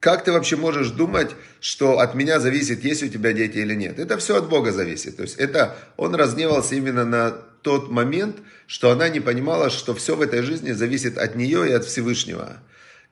как 0.00 0.24
ты 0.24 0.32
вообще 0.32 0.56
можешь 0.56 0.90
думать, 0.90 1.30
что 1.60 2.00
от 2.00 2.14
меня 2.14 2.40
зависит, 2.40 2.82
есть 2.84 3.02
у 3.02 3.08
тебя 3.08 3.32
дети 3.32 3.58
или 3.58 3.74
нет? 3.74 3.98
Это 3.98 4.18
все 4.18 4.36
от 4.36 4.48
Бога 4.48 4.72
зависит. 4.72 5.16
То 5.16 5.22
есть 5.22 5.36
это 5.36 5.76
он 5.96 6.14
разгневался 6.14 6.74
именно 6.74 7.04
на 7.04 7.30
тот 7.30 7.90
момент, 7.90 8.38
что 8.66 8.90
она 8.90 9.08
не 9.08 9.20
понимала, 9.20 9.70
что 9.70 9.94
все 9.94 10.16
в 10.16 10.20
этой 10.20 10.42
жизни 10.42 10.72
зависит 10.72 11.18
от 11.18 11.36
нее 11.36 11.68
и 11.68 11.72
от 11.72 11.84
Всевышнего. 11.84 12.58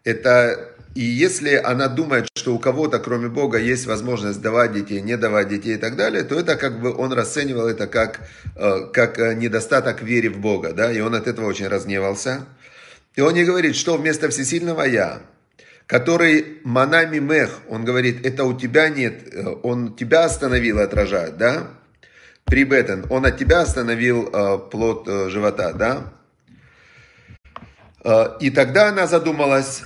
Это 0.03 0.75
и 0.95 1.03
если 1.03 1.55
она 1.55 1.87
думает, 1.87 2.27
что 2.37 2.55
у 2.55 2.59
кого-то, 2.59 2.99
кроме 2.99 3.29
Бога, 3.29 3.59
есть 3.59 3.87
возможность 3.87 4.41
давать 4.41 4.73
детей, 4.73 5.01
не 5.01 5.17
давать 5.17 5.49
детей 5.49 5.75
и 5.75 5.79
так 5.79 5.95
далее, 5.95 6.25
то 6.25 6.39
это 6.39 6.57
как 6.57 6.81
бы 6.81 6.93
он 6.93 7.13
расценивал 7.13 7.69
это 7.69 7.87
как, 7.87 8.21
э, 8.57 8.87
как 8.93 9.19
э, 9.21 9.35
недостаток 9.35 10.03
веры 10.03 10.31
в 10.31 10.39
Бога, 10.39 10.73
да, 10.73 10.91
и 10.91 11.01
он 11.01 11.15
от 11.15 11.29
этого 11.29 11.47
очень 11.47 11.69
разгневался. 11.69 12.45
И 13.15 13.21
он 13.21 13.35
не 13.35 13.45
говорит, 13.45 13.77
что 13.77 13.97
вместо 13.97 14.31
всесильного 14.31 14.83
Я, 14.83 15.21
который 15.87 16.59
манами 16.65 17.21
мех, 17.21 17.61
он 17.69 17.85
говорит, 17.85 18.27
это 18.27 18.45
у 18.45 18.59
тебя 18.59 18.89
нет, 18.89 19.33
э, 19.33 19.47
он 19.63 19.95
тебя 19.95 20.25
остановил 20.25 20.81
отражать, 20.81 21.37
да, 21.37 21.69
прибетен, 22.47 23.07
он 23.11 23.27
от 23.27 23.39
тебя 23.39 23.61
остановил 23.61 24.29
плод 24.73 25.07
живота, 25.07 25.73
да, 25.73 26.13
и 28.41 28.51
тогда 28.51 28.89
она 28.89 29.07
задумалась, 29.07 29.83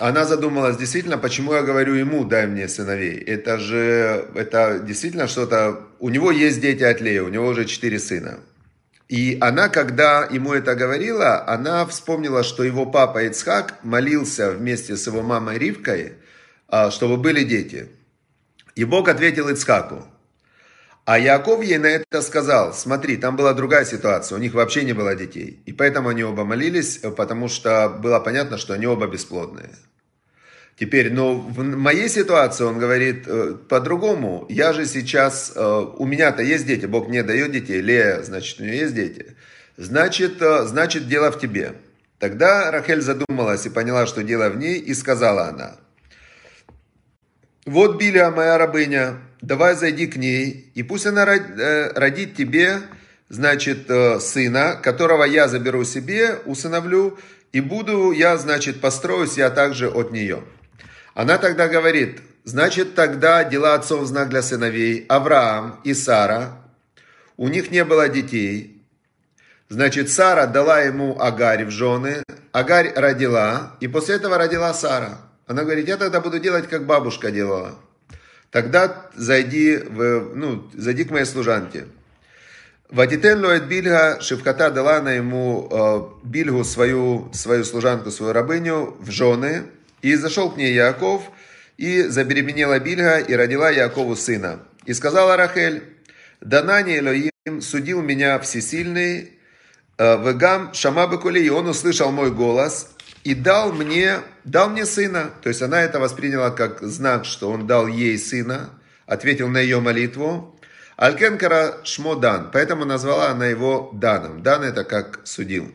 она 0.00 0.24
задумалась, 0.24 0.76
действительно, 0.76 1.18
почему 1.18 1.54
я 1.54 1.62
говорю 1.62 1.94
ему, 1.94 2.24
дай 2.24 2.46
мне 2.46 2.68
сыновей. 2.68 3.18
Это 3.18 3.58
же, 3.58 4.28
это 4.34 4.80
действительно 4.80 5.28
что-то, 5.28 5.80
у 5.98 6.08
него 6.08 6.30
есть 6.30 6.60
дети 6.60 6.82
от 6.82 7.00
Лея, 7.00 7.22
у 7.22 7.28
него 7.28 7.46
уже 7.46 7.64
четыре 7.64 7.98
сына. 7.98 8.38
И 9.08 9.38
она, 9.40 9.68
когда 9.68 10.24
ему 10.30 10.52
это 10.52 10.74
говорила, 10.74 11.46
она 11.48 11.86
вспомнила, 11.86 12.42
что 12.42 12.62
его 12.62 12.84
папа 12.86 13.24
Ицхак 13.24 13.82
молился 13.82 14.50
вместе 14.50 14.96
с 14.96 15.06
его 15.06 15.22
мамой 15.22 15.58
Ривкой, 15.58 16.14
а, 16.68 16.90
чтобы 16.90 17.16
были 17.16 17.44
дети. 17.44 17.88
И 18.74 18.84
Бог 18.84 19.08
ответил 19.08 19.48
Ицхаку. 19.48 20.06
А 21.08 21.18
Яков 21.18 21.64
ей 21.64 21.78
на 21.78 21.86
это 21.86 22.20
сказал, 22.20 22.74
смотри, 22.74 23.16
там 23.16 23.34
была 23.34 23.54
другая 23.54 23.86
ситуация, 23.86 24.36
у 24.36 24.38
них 24.38 24.52
вообще 24.52 24.84
не 24.84 24.92
было 24.92 25.14
детей. 25.14 25.62
И 25.64 25.72
поэтому 25.72 26.10
они 26.10 26.22
оба 26.22 26.44
молились, 26.44 26.98
потому 27.16 27.48
что 27.48 27.88
было 27.88 28.20
понятно, 28.20 28.58
что 28.58 28.74
они 28.74 28.86
оба 28.86 29.06
бесплодные. 29.06 29.70
Теперь, 30.78 31.10
но 31.10 31.34
в 31.34 31.64
моей 31.64 32.10
ситуации 32.10 32.64
он 32.64 32.78
говорит 32.78 33.24
э, 33.26 33.54
по-другому. 33.70 34.44
Я 34.50 34.74
же 34.74 34.84
сейчас, 34.84 35.52
э, 35.56 35.84
у 35.96 36.04
меня-то 36.04 36.42
есть 36.42 36.66
дети, 36.66 36.84
Бог 36.84 37.08
мне 37.08 37.22
дает 37.22 37.52
детей, 37.52 37.80
Лея, 37.80 38.20
значит, 38.22 38.60
у 38.60 38.64
нее 38.64 38.80
есть 38.80 38.94
дети. 38.94 39.34
Значит, 39.78 40.42
э, 40.42 40.66
значит, 40.66 41.08
дело 41.08 41.32
в 41.32 41.40
тебе. 41.40 41.72
Тогда 42.18 42.70
Рахель 42.70 43.00
задумалась 43.00 43.64
и 43.64 43.70
поняла, 43.70 44.06
что 44.06 44.22
дело 44.22 44.50
в 44.50 44.58
ней, 44.58 44.78
и 44.78 44.92
сказала 44.92 45.46
она, 45.46 45.78
вот 47.68 47.96
Биля, 47.96 48.30
моя 48.30 48.58
рабыня, 48.58 49.18
давай 49.40 49.74
зайди 49.74 50.06
к 50.06 50.16
ней, 50.16 50.70
и 50.74 50.82
пусть 50.82 51.06
она 51.06 51.24
родит 51.24 52.36
тебе, 52.36 52.80
значит, 53.28 53.90
сына, 54.20 54.78
которого 54.82 55.24
я 55.24 55.48
заберу 55.48 55.84
себе, 55.84 56.38
усыновлю, 56.44 57.18
и 57.52 57.60
буду 57.60 58.12
я, 58.12 58.36
значит, 58.36 58.80
построюсь 58.80 59.38
я 59.38 59.50
также 59.50 59.88
от 59.88 60.12
нее. 60.12 60.42
Она 61.14 61.38
тогда 61.38 61.68
говорит, 61.68 62.20
значит, 62.44 62.94
тогда 62.94 63.44
дела 63.44 63.74
отцов 63.74 64.06
знак 64.06 64.28
для 64.28 64.42
сыновей. 64.42 65.04
Авраам 65.08 65.80
и 65.84 65.94
Сара, 65.94 66.58
у 67.36 67.48
них 67.48 67.70
не 67.70 67.84
было 67.84 68.08
детей. 68.08 68.84
Значит, 69.68 70.10
Сара 70.10 70.46
дала 70.46 70.80
ему 70.80 71.20
Агарь 71.20 71.64
в 71.64 71.70
жены. 71.70 72.22
Агарь 72.52 72.92
родила, 72.94 73.76
и 73.80 73.88
после 73.88 74.14
этого 74.16 74.38
родила 74.38 74.72
Сара. 74.74 75.18
Она 75.48 75.64
говорит, 75.64 75.88
я 75.88 75.96
тогда 75.96 76.20
буду 76.20 76.38
делать, 76.38 76.68
как 76.68 76.86
бабушка 76.86 77.32
делала. 77.32 77.74
Тогда 78.50 79.10
зайди, 79.16 79.76
в, 79.76 80.34
ну, 80.34 80.70
зайди 80.74 81.04
к 81.04 81.10
моей 81.10 81.24
служанке. 81.24 81.86
Ватитен 82.88 83.44
лоэт 83.44 83.64
Бильга, 83.64 84.18
Шевката 84.20 84.70
дала 84.70 85.02
на 85.02 85.12
ему 85.12 85.68
э, 85.70 86.26
Бильгу, 86.26 86.64
свою, 86.64 87.30
свою 87.34 87.64
служанку, 87.64 88.10
свою 88.10 88.32
рабыню, 88.32 88.96
в 89.00 89.10
жены– 89.10 89.64
и 90.02 90.14
зашел 90.14 90.50
к 90.50 90.56
ней 90.56 90.74
Яков, 90.74 91.22
и 91.76 92.02
забеременела 92.02 92.78
Бильга, 92.78 93.18
и 93.18 93.34
родила 93.34 93.70
Якову 93.70 94.16
сына. 94.16 94.60
И 94.84 94.94
сказала 94.94 95.36
Рахель, 95.36 95.82
«Данани 96.40 96.98
Элоим 96.98 97.60
судил 97.60 98.02
меня 98.02 98.38
всесильный, 98.38 99.32
э, 99.98 100.24
Вегам 100.24 100.72
Шамабы 100.72 101.18
Кули, 101.18 101.40
и 101.40 101.48
он 101.48 101.66
услышал 101.68 102.10
мой 102.12 102.30
голос, 102.30 102.90
и 103.28 103.34
дал 103.34 103.72
мне, 103.72 104.20
дал 104.44 104.70
мне 104.70 104.86
сына». 104.86 105.30
То 105.42 105.50
есть 105.50 105.60
она 105.60 105.82
это 105.82 106.00
восприняла 106.00 106.50
как 106.50 106.80
знак, 106.80 107.26
что 107.26 107.50
он 107.50 107.66
дал 107.66 107.86
ей 107.86 108.16
сына, 108.18 108.70
ответил 109.06 109.48
на 109.48 109.58
ее 109.58 109.80
молитву. 109.80 110.58
Алькенкара 110.96 111.78
Шмо 111.84 112.14
Дан, 112.14 112.50
поэтому 112.50 112.86
назвала 112.86 113.30
она 113.30 113.46
его 113.46 113.90
Даном. 113.92 114.42
Дан 114.42 114.62
это 114.62 114.84
как 114.84 115.20
судил. 115.24 115.70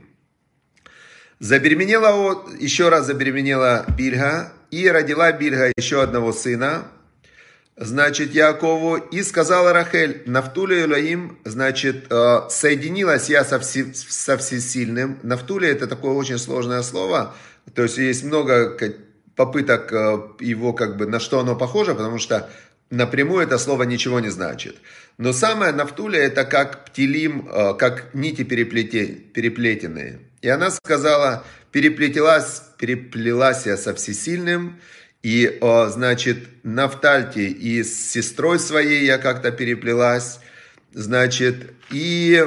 Забеременела, 1.39 2.43
еще 2.59 2.89
раз 2.89 3.05
забеременела 3.05 3.85
Бильга, 3.97 4.51
и 4.71 4.89
родила 4.89 5.31
Бильга 5.31 5.71
еще 5.77 6.01
одного 6.01 6.33
сына, 6.33 6.87
значит, 7.75 8.33
Якову, 8.33 8.97
и 8.97 9.23
сказала 9.23 9.73
Рахель, 9.73 10.23
Нафтуля 10.25 10.83
Илоим, 10.83 11.39
значит, 11.43 12.05
э, 12.09 12.41
соединилась 12.49 13.29
я 13.29 13.43
со, 13.43 13.59
все, 13.59 13.93
со 13.93 14.37
всесильным. 14.37 15.19
Нафтуля 15.23 15.69
это 15.69 15.87
такое 15.87 16.13
очень 16.13 16.37
сложное 16.37 16.81
слово, 16.83 17.35
то 17.73 17.83
есть 17.83 17.97
есть 17.97 18.23
много 18.23 18.77
попыток 19.35 19.91
э, 19.91 20.19
его 20.39 20.73
как 20.73 20.97
бы, 20.97 21.07
на 21.07 21.19
что 21.19 21.39
оно 21.39 21.55
похоже, 21.55 21.95
потому 21.95 22.19
что 22.19 22.49
напрямую 22.89 23.43
это 23.43 23.57
слово 23.57 23.83
ничего 23.83 24.19
не 24.19 24.29
значит. 24.29 24.75
Но 25.17 25.33
самое 25.33 25.71
нафтуля 25.71 26.19
это 26.19 26.45
как 26.45 26.85
птилим, 26.85 27.49
э, 27.51 27.73
как 27.75 28.13
нити 28.13 28.43
переплетенные. 28.43 30.19
И 30.41 30.49
она 30.49 30.69
сказала, 30.71 31.43
переплетелась, 31.71 32.63
переплелась 32.77 33.65
я 33.65 33.77
со 33.77 33.93
всесильным, 33.95 34.79
и, 35.23 35.57
значит, 35.89 36.49
Нафтальте 36.63 37.47
и 37.47 37.81
с 37.81 38.11
сестрой 38.11 38.59
своей 38.59 39.05
я 39.05 39.17
как-то 39.17 39.51
переплелась, 39.51 40.39
значит, 40.93 41.73
и, 41.89 42.45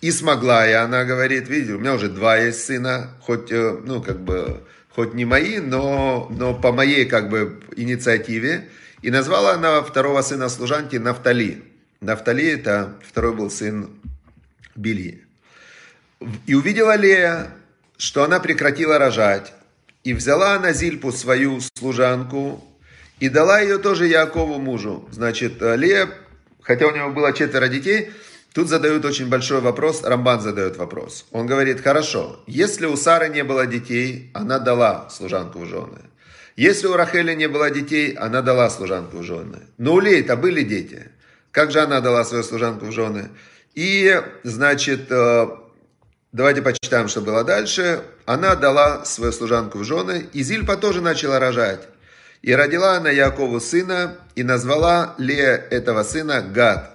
и 0.00 0.10
смогла 0.10 0.66
я, 0.66 0.82
она 0.82 1.04
говорит, 1.04 1.48
видите, 1.48 1.74
у 1.74 1.78
меня 1.78 1.94
уже 1.94 2.08
два 2.08 2.36
есть 2.36 2.64
сына, 2.64 3.10
хоть, 3.20 3.52
э, 3.52 3.78
ну, 3.84 4.02
как 4.02 4.20
бы, 4.20 4.62
хоть 4.90 5.14
не 5.14 5.24
мои, 5.24 5.58
но, 5.58 6.28
но 6.36 6.52
по 6.52 6.72
моей, 6.72 7.06
как 7.06 7.28
бы, 7.28 7.60
инициативе, 7.76 8.68
и 9.02 9.10
назвала 9.10 9.54
она 9.54 9.82
второго 9.82 10.20
сына 10.22 10.48
служанки 10.48 10.96
Нафтали. 10.96 11.62
Нафтали 12.00 12.46
это 12.48 12.96
второй 13.06 13.34
был 13.34 13.50
сын 13.50 13.90
Бильи. 14.74 15.24
И 16.46 16.54
увидела 16.54 16.96
Лея, 16.96 17.50
что 17.96 18.24
она 18.24 18.40
прекратила 18.40 18.98
рожать, 18.98 19.52
и 20.04 20.14
взяла 20.14 20.54
она 20.54 20.72
Зильпу, 20.72 21.12
свою 21.12 21.60
служанку, 21.60 22.64
и 23.18 23.28
дала 23.28 23.60
ее 23.60 23.78
тоже 23.78 24.06
Якову 24.06 24.58
мужу. 24.58 25.08
Значит, 25.10 25.60
Лея, 25.60 26.08
хотя 26.62 26.86
у 26.86 26.94
него 26.94 27.10
было 27.10 27.32
четверо 27.32 27.68
детей, 27.68 28.10
тут 28.54 28.68
задают 28.68 29.04
очень 29.04 29.28
большой 29.28 29.60
вопрос, 29.60 30.02
Рамбан 30.02 30.40
задает 30.40 30.76
вопрос. 30.76 31.26
Он 31.30 31.46
говорит, 31.46 31.80
хорошо, 31.82 32.42
если 32.46 32.86
у 32.86 32.96
Сары 32.96 33.28
не 33.28 33.44
было 33.44 33.66
детей, 33.66 34.30
она 34.32 34.58
дала 34.58 35.10
служанку 35.10 35.60
в 35.60 35.66
жены. 35.66 36.00
Если 36.56 36.86
у 36.86 36.94
Рахели 36.94 37.34
не 37.34 37.48
было 37.48 37.70
детей, 37.70 38.12
она 38.12 38.42
дала 38.42 38.68
служанку 38.70 39.18
в 39.18 39.22
жены. 39.22 39.60
Но 39.78 39.94
у 39.94 40.00
Леи-то 40.00 40.36
были 40.36 40.62
дети. 40.62 41.10
Как 41.52 41.70
же 41.70 41.80
она 41.80 42.00
дала 42.00 42.24
свою 42.24 42.42
служанку 42.42 42.86
в 42.86 42.92
жены? 42.92 43.30
И, 43.74 44.20
значит, 44.44 45.06
э, 45.10 45.46
Давайте 46.32 46.62
почитаем, 46.62 47.08
что 47.08 47.22
было 47.22 47.42
дальше. 47.42 48.02
Она 48.30 48.54
дала 48.54 49.04
свою 49.04 49.32
служанку 49.32 49.78
в 49.78 49.84
жены, 49.84 50.28
и 50.32 50.44
Зильпа 50.44 50.76
тоже 50.76 51.00
начала 51.00 51.40
рожать. 51.40 51.88
И 52.42 52.54
родила 52.54 52.96
она 52.96 53.10
Якову 53.10 53.58
сына, 53.58 54.18
и 54.36 54.44
назвала 54.44 55.16
Лея 55.18 55.56
этого 55.56 56.04
сына 56.04 56.40
Гад. 56.40 56.94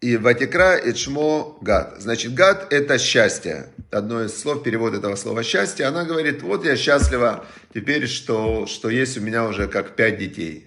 И 0.00 0.16
Ватикра 0.16 0.76
и 0.76 0.94
Чмо 0.94 1.58
Гад. 1.60 1.96
Значит, 1.98 2.32
Гад 2.32 2.72
это 2.72 2.96
счастье. 2.96 3.66
Одно 3.90 4.24
из 4.24 4.34
слов, 4.34 4.62
перевод 4.62 4.94
этого 4.94 5.14
слова 5.16 5.42
счастье. 5.42 5.84
Она 5.84 6.04
говорит, 6.04 6.40
вот 6.40 6.64
я 6.64 6.74
счастлива 6.74 7.44
теперь, 7.74 8.06
что, 8.06 8.66
что 8.66 8.88
есть 8.88 9.18
у 9.18 9.20
меня 9.20 9.44
уже 9.44 9.68
как 9.68 9.94
пять 9.94 10.16
детей. 10.16 10.66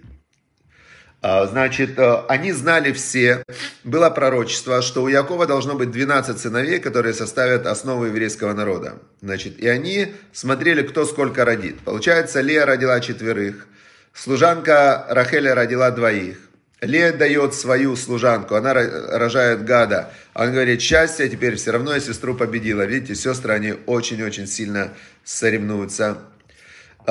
А, 1.22 1.46
значит, 1.48 2.00
э, 2.00 2.24
они 2.30 2.54
знали 2.54 2.94
все, 2.94 3.44
было 3.84 4.10
пророчество, 4.10 4.82
что 4.82 5.04
у 5.04 5.10
Якова 5.10 5.46
должно 5.46 5.76
быть 5.76 5.92
12 5.92 6.40
сыновей, 6.40 6.80
которые 6.80 7.14
составят 7.14 7.68
основу 7.68 8.06
еврейского 8.06 8.54
народа. 8.54 9.00
Значит, 9.22 9.60
и 9.60 9.68
они 9.68 10.14
смотрели, 10.32 10.82
кто 10.82 11.06
сколько 11.06 11.44
родит. 11.44 11.80
Получается, 11.82 12.40
Лея 12.40 12.66
родила 12.66 12.98
четверых, 13.02 13.68
служанка 14.14 15.06
Рахеля 15.10 15.56
родила 15.56 15.92
двоих. 15.92 16.38
Лея 16.80 17.12
дает 17.12 17.54
свою 17.54 17.98
служанку, 17.98 18.56
она 18.56 18.74
рожает 18.74 19.66
гада. 19.66 20.14
Он 20.34 20.54
говорит, 20.54 20.82
счастье, 20.82 21.28
теперь 21.28 21.58
все 21.58 21.72
равно 21.72 21.94
я 21.94 22.00
сестру 22.00 22.34
победила. 22.36 22.84
Видите, 22.84 23.16
сестры, 23.16 23.54
они 23.54 23.74
очень-очень 23.86 24.48
сильно 24.48 24.94
соревнуются. 25.26 26.20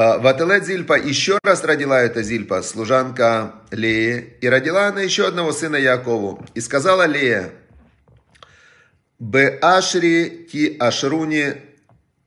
А, 0.01 0.17
Вателет 0.19 0.65
Зильпа 0.65 0.97
еще 0.97 1.41
раз 1.43 1.65
родила 1.65 2.01
эта 2.01 2.23
Зильпа, 2.23 2.63
служанка 2.63 3.55
Леи, 3.73 4.37
и 4.41 4.49
родила 4.49 4.87
она 4.87 5.01
еще 5.01 5.27
одного 5.27 5.51
сына 5.51 5.75
Якову. 5.75 6.47
И 6.55 6.61
сказала 6.61 7.05
Лея, 7.05 7.51
Б 9.19 9.59
Ашри 9.61 10.47
ки 10.53 10.77
Ашруни 10.79 11.55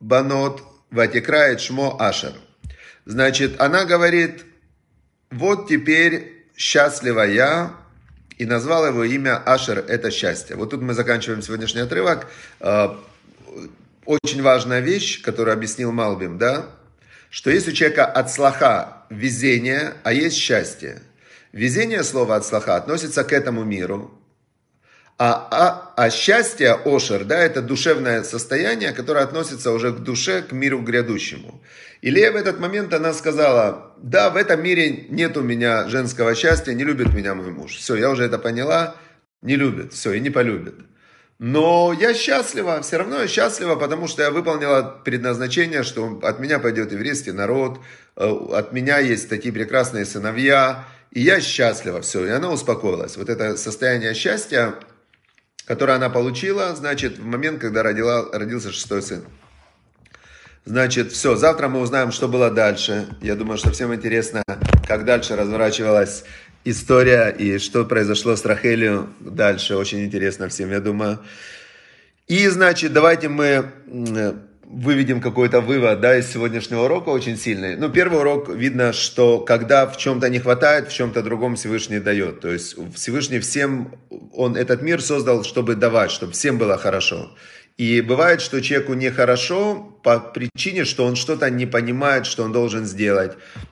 банот 0.02 0.62
ватикрает 0.90 1.62
шмо 1.62 1.96
Ашер. 1.98 2.34
Значит, 3.06 3.62
она 3.62 3.86
говорит, 3.86 4.44
вот 5.30 5.70
теперь 5.70 6.46
счастлива 6.58 7.22
я, 7.22 7.72
и 8.38 8.44
назвала 8.44 8.90
его 8.90 9.06
имя 9.06 9.38
Ашер, 9.38 9.80
это 9.88 10.12
счастье. 10.12 10.58
Вот 10.58 10.72
тут 10.72 10.82
мы 10.82 10.94
заканчиваем 10.94 11.42
сегодняшний 11.42 11.80
отрывок. 11.80 12.28
А, 12.60 13.00
очень 14.04 14.42
важная 14.42 14.82
вещь, 14.82 15.22
которую 15.22 15.54
объяснил 15.54 15.94
Малбим, 15.94 16.38
да, 16.38 16.66
что 17.32 17.50
есть 17.50 17.68
у 17.68 17.72
человека 17.72 18.06
от 18.06 18.30
слаха 18.30 19.06
везение, 19.10 19.94
а 20.04 20.14
есть 20.14 20.38
счастье. 20.38 21.02
Везение 21.54 22.04
слова 22.04 22.36
от 22.36 22.46
слаха 22.46 22.76
относится 22.76 23.24
к 23.24 23.34
этому 23.34 23.64
миру, 23.64 24.12
а, 25.18 25.48
а, 25.52 25.94
а 26.04 26.10
счастье, 26.10 26.74
ошер, 26.74 27.26
да, 27.26 27.38
это 27.38 27.62
душевное 27.62 28.24
состояние, 28.24 28.92
которое 28.92 29.24
относится 29.24 29.72
уже 29.72 29.92
к 29.94 30.00
душе, 30.00 30.42
к 30.42 30.52
миру 30.52 30.82
грядущему. 30.82 31.62
И 32.02 32.10
Лея 32.10 32.32
в 32.32 32.36
этот 32.36 32.60
момент, 32.60 32.94
она 32.94 33.14
сказала, 33.14 33.94
да, 34.02 34.30
в 34.30 34.36
этом 34.36 34.64
мире 34.64 35.06
нет 35.10 35.38
у 35.38 35.42
меня 35.42 35.88
женского 35.88 36.36
счастья, 36.36 36.74
не 36.74 36.84
любит 36.84 37.14
меня 37.14 37.36
мой 37.36 37.52
муж. 37.52 37.76
Все, 37.76 37.96
я 37.96 38.10
уже 38.10 38.24
это 38.24 38.40
поняла, 38.40 38.96
не 39.42 39.56
любит, 39.56 39.94
все, 39.94 40.14
и 40.14 40.20
не 40.20 40.32
полюбит. 40.32 40.76
Но 41.44 41.92
я 41.92 42.14
счастлива, 42.14 42.84
все 42.84 42.98
равно 42.98 43.22
я 43.22 43.28
счастлива, 43.28 43.76
потому 43.76 44.08
что 44.08 44.22
я 44.22 44.30
выполнила 44.30 44.84
предназначение, 45.04 45.82
что 45.82 46.20
от 46.22 46.40
меня 46.40 46.60
пойдет 46.60 46.92
еврейский 46.92 47.32
народ, 47.32 47.80
э, 48.16 48.30
от 48.30 48.74
меня 48.74 49.00
есть 49.00 49.28
такие 49.28 49.52
прекрасные 49.52 50.06
сыновья, 50.06 50.86
и 51.10 51.22
я 51.22 51.42
счастлива, 51.42 52.02
все, 52.02 52.28
и 52.28 52.30
она 52.30 52.52
успокоилась. 52.52 53.18
Вот 53.18 53.28
это 53.28 53.58
состояние 53.58 54.14
счастья, 54.14 54.76
которое 55.66 55.94
она 55.94 56.12
получила, 56.12 56.76
значит, 56.76 57.18
в 57.18 57.26
момент, 57.26 57.60
когда 57.60 57.82
родила, 57.82 58.30
родился 58.32 58.72
шестой 58.72 59.02
сын. 59.02 59.24
Значит, 60.66 61.12
все, 61.12 61.36
завтра 61.36 61.70
мы 61.70 61.80
узнаем, 61.80 62.12
что 62.12 62.28
было 62.28 62.52
дальше. 62.52 63.18
Я 63.20 63.34
думаю, 63.34 63.58
что 63.58 63.72
всем 63.72 63.96
интересно, 63.96 64.44
как 64.88 65.06
дальше 65.06 65.36
разворачивалась 65.36 66.24
история 66.66 67.30
и 67.30 67.58
что 67.58 67.86
произошло 67.86 68.36
с 68.36 68.46
Рахелью 68.46 69.10
дальше. 69.20 69.76
Очень 69.76 70.06
интересно 70.06 70.50
всем, 70.50 70.72
я 70.72 70.80
думаю. 70.80 71.20
И, 72.28 72.48
значит, 72.48 72.94
давайте 72.94 73.30
мы 73.30 73.66
выведем 74.72 75.20
какой-то 75.20 75.60
вывод 75.60 76.00
да, 76.00 76.18
из 76.18 76.32
сегодняшнего 76.32 76.86
урока 76.86 77.10
очень 77.10 77.38
сильный. 77.38 77.76
Ну, 77.76 77.90
первый 77.90 78.20
урок 78.20 78.50
видно, 78.50 78.94
что 78.94 79.40
когда 79.40 79.86
в 79.86 79.98
чем-то 79.98 80.30
не 80.30 80.40
хватает, 80.40 80.88
в 80.88 80.94
чем-то 80.94 81.22
другом 81.24 81.56
Всевышний 81.56 82.00
дает. 82.00 82.40
То 82.40 82.50
есть 82.50 82.78
Всевышний 82.96 83.40
всем, 83.40 83.94
он 84.34 84.56
этот 84.56 84.82
мир 84.82 85.02
создал, 85.02 85.44
чтобы 85.44 85.76
давать, 85.76 86.12
чтобы 86.12 86.32
всем 86.32 86.58
было 86.58 86.78
хорошо. 86.78 87.36
И 87.82 88.00
бывает, 88.02 88.42
что 88.42 88.62
человеку 88.62 88.94
нехорошо 88.94 89.98
по 90.04 90.20
причине, 90.20 90.86
что 90.86 91.04
он 91.04 91.16
что-то 91.16 91.50
не 91.50 91.66
понимает, 91.66 92.28
что 92.28 92.44
он 92.44 92.52
должен 92.52 92.86
сделать. 92.86 93.32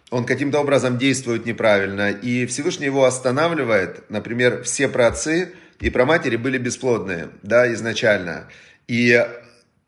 Он 0.10 0.26
каким-то 0.26 0.62
образом 0.62 0.98
действует 0.98 1.45
неправильно. 1.45 2.10
И 2.10 2.48
Всевышний 2.48 2.88
его 2.88 3.06
останавливает. 3.06 4.10
Например, 4.10 4.63
все 4.63 4.88
праотцы 4.88 5.54
и 5.80 5.91
праматери 5.91 6.38
были 6.38 6.58
бесплодные, 6.58 7.30
да, 7.43 7.72
изначально. 7.72 8.48
И 8.88 9.24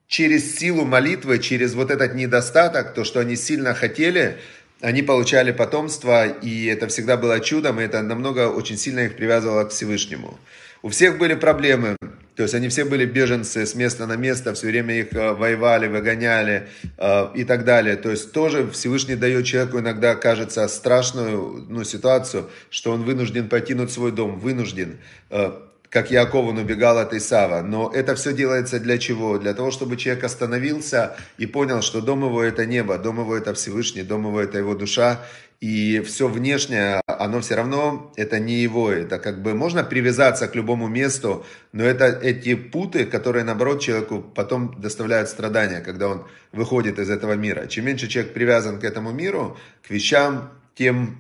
через 0.05 0.55
силу 0.55 0.85
молитвы, 0.85 1.39
через 1.39 1.73
вот 1.73 1.89
этот 1.89 2.13
недостаток, 2.13 2.93
то, 2.93 3.03
что 3.03 3.21
они 3.21 3.35
сильно 3.35 3.73
хотели, 3.73 4.37
они 4.81 5.01
получали 5.01 5.51
потомство, 5.51 6.27
и 6.27 6.67
это 6.67 6.87
всегда 6.89 7.17
было 7.17 7.39
чудом, 7.39 7.79
и 7.79 7.85
это 7.85 8.03
намного 8.03 8.49
очень 8.49 8.77
сильно 8.77 8.99
их 8.99 9.15
привязывало 9.15 9.63
к 9.63 9.71
Всевышнему. 9.71 10.39
У 10.83 10.89
всех 10.89 11.17
были 11.17 11.33
проблемы, 11.33 11.97
то 12.41 12.45
есть 12.45 12.55
они 12.55 12.69
все 12.69 12.85
были 12.85 13.05
беженцы 13.05 13.67
с 13.67 13.75
места 13.75 14.07
на 14.07 14.15
место, 14.15 14.55
все 14.55 14.65
время 14.65 14.97
их 14.97 15.13
э, 15.13 15.33
воевали, 15.33 15.85
выгоняли 15.85 16.69
э, 16.97 17.27
и 17.35 17.43
так 17.43 17.65
далее. 17.65 17.97
То 17.97 18.09
есть 18.09 18.31
тоже 18.31 18.67
Всевышний 18.71 19.15
дает 19.15 19.45
человеку 19.45 19.77
иногда, 19.77 20.15
кажется, 20.15 20.67
страшную 20.67 21.67
ну, 21.69 21.83
ситуацию, 21.83 22.49
что 22.71 22.93
он 22.93 23.03
вынужден 23.03 23.47
покинуть 23.47 23.91
свой 23.91 24.11
дом, 24.11 24.39
вынужден. 24.39 24.97
Э, 25.29 25.51
как 25.91 26.09
Яков 26.09 26.47
он 26.47 26.57
убегал 26.57 26.97
от 26.97 27.13
Исава. 27.13 27.61
Но 27.61 27.91
это 27.93 28.15
все 28.15 28.33
делается 28.33 28.79
для 28.79 28.97
чего? 28.97 29.37
Для 29.37 29.53
того, 29.53 29.69
чтобы 29.69 29.95
человек 29.97 30.23
остановился 30.23 31.15
и 31.37 31.45
понял, 31.45 31.83
что 31.83 32.01
дом 32.01 32.23
его 32.23 32.41
это 32.41 32.65
небо, 32.65 32.97
дом 32.97 33.19
его 33.19 33.37
это 33.37 33.53
Всевышний, 33.53 34.01
дом 34.01 34.25
его 34.25 34.41
это 34.41 34.57
его 34.57 34.73
душа. 34.73 35.19
И 35.61 35.99
все 35.99 36.27
внешнее, 36.27 37.01
оно 37.05 37.39
все 37.41 37.53
равно, 37.53 38.11
это 38.15 38.39
не 38.39 38.63
его, 38.63 38.91
это 38.91 39.19
как 39.19 39.43
бы 39.43 39.53
можно 39.53 39.83
привязаться 39.83 40.47
к 40.47 40.55
любому 40.55 40.87
месту, 40.87 41.45
но 41.71 41.83
это 41.83 42.07
эти 42.07 42.55
путы, 42.55 43.05
которые 43.05 43.43
наоборот 43.43 43.79
человеку 43.79 44.23
потом 44.23 44.81
доставляют 44.81 45.29
страдания, 45.29 45.81
когда 45.81 46.07
он 46.07 46.25
выходит 46.51 46.97
из 46.97 47.11
этого 47.11 47.33
мира. 47.33 47.67
Чем 47.67 47.85
меньше 47.85 48.07
человек 48.07 48.33
привязан 48.33 48.79
к 48.79 48.83
этому 48.83 49.11
миру, 49.11 49.55
к 49.87 49.91
вещам, 49.91 50.51
тем, 50.73 51.19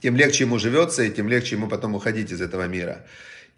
тем 0.00 0.16
легче 0.16 0.44
ему 0.44 0.58
живется 0.58 1.02
и 1.02 1.10
тем 1.10 1.28
легче 1.28 1.56
ему 1.56 1.68
потом 1.68 1.94
уходить 1.94 2.32
из 2.32 2.40
этого 2.40 2.66
мира. 2.66 3.04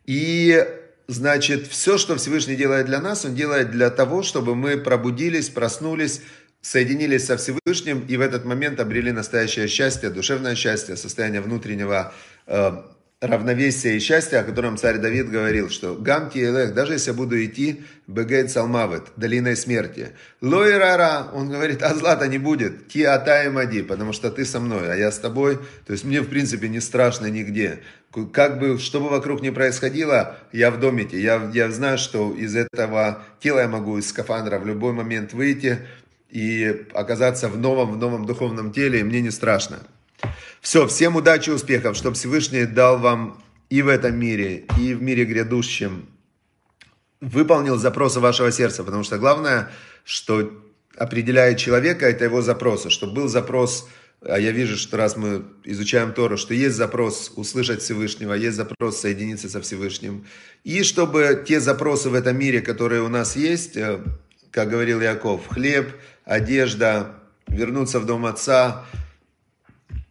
И, 0.06 0.66
значит, 1.06 1.68
все, 1.68 1.98
что 1.98 2.16
Всевышний 2.16 2.56
делает 2.56 2.86
для 2.86 3.00
нас, 3.00 3.24
Он 3.24 3.36
делает 3.36 3.70
для 3.70 3.90
того, 3.90 4.24
чтобы 4.24 4.56
мы 4.56 4.76
пробудились, 4.76 5.50
проснулись, 5.50 6.22
соединились 6.60 7.26
со 7.26 7.36
Всевышним 7.36 8.04
и 8.06 8.16
в 8.16 8.20
этот 8.20 8.44
момент 8.44 8.80
обрели 8.80 9.12
настоящее 9.12 9.68
счастье, 9.68 10.10
душевное 10.10 10.54
счастье, 10.54 10.96
состояние 10.96 11.40
внутреннего 11.40 12.12
э, 12.46 12.72
равновесия 13.20 13.96
и 13.96 14.00
счастья, 14.00 14.38
о 14.38 14.44
котором 14.44 14.78
царь 14.78 14.98
Давид 14.98 15.30
говорил, 15.30 15.68
что 15.68 15.94
«Гам 15.94 16.30
элех, 16.34 16.72
даже 16.72 16.94
если 16.94 17.10
я 17.10 17.16
буду 17.16 17.42
идти 17.44 17.82
бегейт 18.06 18.50
салмавет, 18.50 19.04
долиной 19.16 19.56
смерти, 19.56 20.08
лой 20.40 20.76
рара, 20.78 21.28
он 21.34 21.50
говорит, 21.50 21.82
а 21.82 21.94
зла-то 21.94 22.26
не 22.28 22.38
будет, 22.38 22.86
ки 22.86 23.02
атай 23.02 23.50
мади, 23.50 23.82
потому 23.82 24.14
что 24.14 24.30
ты 24.30 24.46
со 24.46 24.58
мной, 24.58 24.90
а 24.90 24.96
я 24.96 25.12
с 25.12 25.18
тобой, 25.18 25.58
то 25.86 25.92
есть 25.92 26.04
мне 26.04 26.22
в 26.22 26.28
принципе 26.28 26.68
не 26.68 26.80
страшно 26.80 27.26
нигде. 27.26 27.80
Как 28.32 28.58
бы, 28.58 28.78
что 28.78 29.00
бы 29.00 29.08
вокруг 29.08 29.42
ни 29.42 29.50
происходило, 29.50 30.36
я 30.52 30.70
в 30.70 30.80
домике, 30.80 31.20
я, 31.20 31.50
я 31.52 31.70
знаю, 31.70 31.98
что 31.98 32.34
из 32.34 32.56
этого 32.56 33.22
тела 33.38 33.60
я 33.60 33.68
могу 33.68 33.98
из 33.98 34.08
скафандра 34.08 34.58
в 34.58 34.66
любой 34.66 34.92
момент 34.92 35.32
выйти 35.32 35.78
и 36.30 36.86
оказаться 36.94 37.48
в 37.48 37.58
новом, 37.58 37.92
в 37.92 37.96
новом 37.96 38.26
духовном 38.26 38.72
теле, 38.72 39.00
и 39.00 39.02
мне 39.02 39.20
не 39.20 39.30
страшно. 39.30 39.78
Все, 40.60 40.86
всем 40.86 41.16
удачи, 41.16 41.50
успехов, 41.50 41.96
чтобы 41.96 42.16
Всевышний 42.16 42.66
дал 42.66 42.98
вам 42.98 43.42
и 43.70 43.82
в 43.82 43.88
этом 43.88 44.18
мире, 44.18 44.64
и 44.78 44.94
в 44.94 45.02
мире 45.02 45.24
грядущем, 45.24 46.06
выполнил 47.20 47.76
запросы 47.76 48.20
вашего 48.20 48.50
сердца, 48.50 48.84
потому 48.84 49.04
что 49.04 49.18
главное, 49.18 49.70
что 50.04 50.50
определяет 50.96 51.58
человека, 51.58 52.06
это 52.06 52.24
его 52.24 52.42
запросы, 52.42 52.90
чтобы 52.90 53.14
был 53.14 53.28
запрос, 53.28 53.88
а 54.22 54.38
я 54.38 54.50
вижу, 54.52 54.76
что 54.76 54.96
раз 54.96 55.16
мы 55.16 55.44
изучаем 55.64 56.12
Тору, 56.12 56.36
что 56.36 56.52
есть 56.52 56.76
запрос 56.76 57.32
услышать 57.36 57.80
Всевышнего, 57.80 58.34
есть 58.34 58.56
запрос 58.56 58.98
соединиться 58.98 59.48
со 59.48 59.60
Всевышним, 59.60 60.26
и 60.64 60.82
чтобы 60.82 61.42
те 61.46 61.60
запросы 61.60 62.10
в 62.10 62.14
этом 62.14 62.38
мире, 62.38 62.60
которые 62.60 63.02
у 63.02 63.08
нас 63.08 63.36
есть, 63.36 63.76
э, 63.76 64.00
как 64.50 64.68
говорил 64.68 65.00
Яков, 65.00 65.46
хлеб, 65.48 65.92
одежда, 66.30 67.16
вернуться 67.48 67.98
в 67.98 68.06
дом 68.06 68.24
отца, 68.24 68.86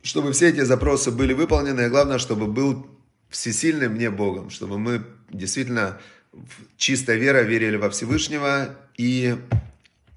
чтобы 0.03 0.33
все 0.33 0.49
эти 0.49 0.61
запросы 0.65 1.11
были 1.11 1.31
выполнены, 1.33 1.81
и 1.85 1.89
главное, 1.89 2.17
чтобы 2.17 2.47
был 2.47 2.87
всесильным 3.29 3.93
мне 3.93 4.09
Богом, 4.09 4.49
чтобы 4.49 4.77
мы 4.77 5.05
действительно 5.31 5.97
в 6.33 6.77
чистой 6.77 7.17
вера 7.17 7.41
верили 7.41 7.77
во 7.77 7.89
Всевышнего 7.89 8.75
и 8.97 9.37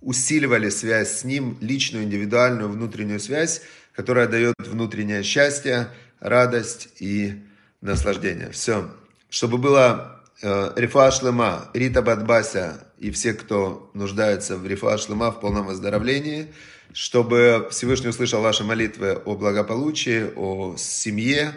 усиливали 0.01 0.71
связь 0.71 1.21
с 1.21 1.25
Ним, 1.25 1.57
личную, 1.61 2.05
индивидуальную, 2.05 2.69
внутреннюю 2.69 3.21
связь, 3.21 3.63
которая 3.95 4.27
дает 4.27 4.57
внутреннее 4.59 5.23
счастье, 5.23 5.89
радость 6.19 6.89
и 6.99 7.35
наслаждение. 7.81 8.51
Все. 8.51 8.91
Чтобы 9.31 9.59
было 9.59 10.22
Рифа 10.43 11.11
Шлема, 11.11 11.71
Рита 11.73 12.03
Бадбася 12.03 12.87
и 12.99 13.11
все, 13.11 13.33
кто 13.33 13.91
нуждается 13.95 14.57
в 14.57 14.67
Рифа 14.67 14.99
Шлема, 14.99 15.31
в 15.31 15.41
полном 15.41 15.67
выздоровлении– 15.67 16.53
чтобы 16.93 17.69
Всевышний 17.71 18.09
услышал 18.09 18.43
ваши 18.43 18.65
молитвы 18.65 19.15
о 19.25 19.35
благополучии, 19.35 20.31
о 20.37 20.77
семье, 20.77 21.53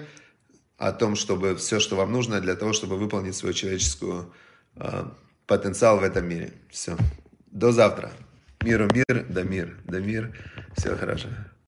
о 0.78 0.92
том, 0.92 1.16
чтобы 1.16 1.56
все, 1.56 1.80
что 1.80 1.96
вам 1.96 2.12
нужно 2.12 2.42
для 2.42 2.56
того, 2.56 2.74
чтобы 2.74 2.98
выполнить 2.98 3.36
свой 3.36 3.54
человеческий 3.54 4.24
э, 4.76 5.04
потенциал 5.46 6.00
в 6.00 6.04
этом 6.04 6.28
мире. 6.28 6.54
Все. 6.70 6.98
До 7.48 7.72
завтра. 7.72 8.12
Миру 8.62 8.88
мир, 8.94 9.26
да 9.30 9.44
мир, 9.44 9.78
да 9.86 10.00
мир. 10.00 10.38
Всего 10.78 10.96
хорошего. 10.96 11.34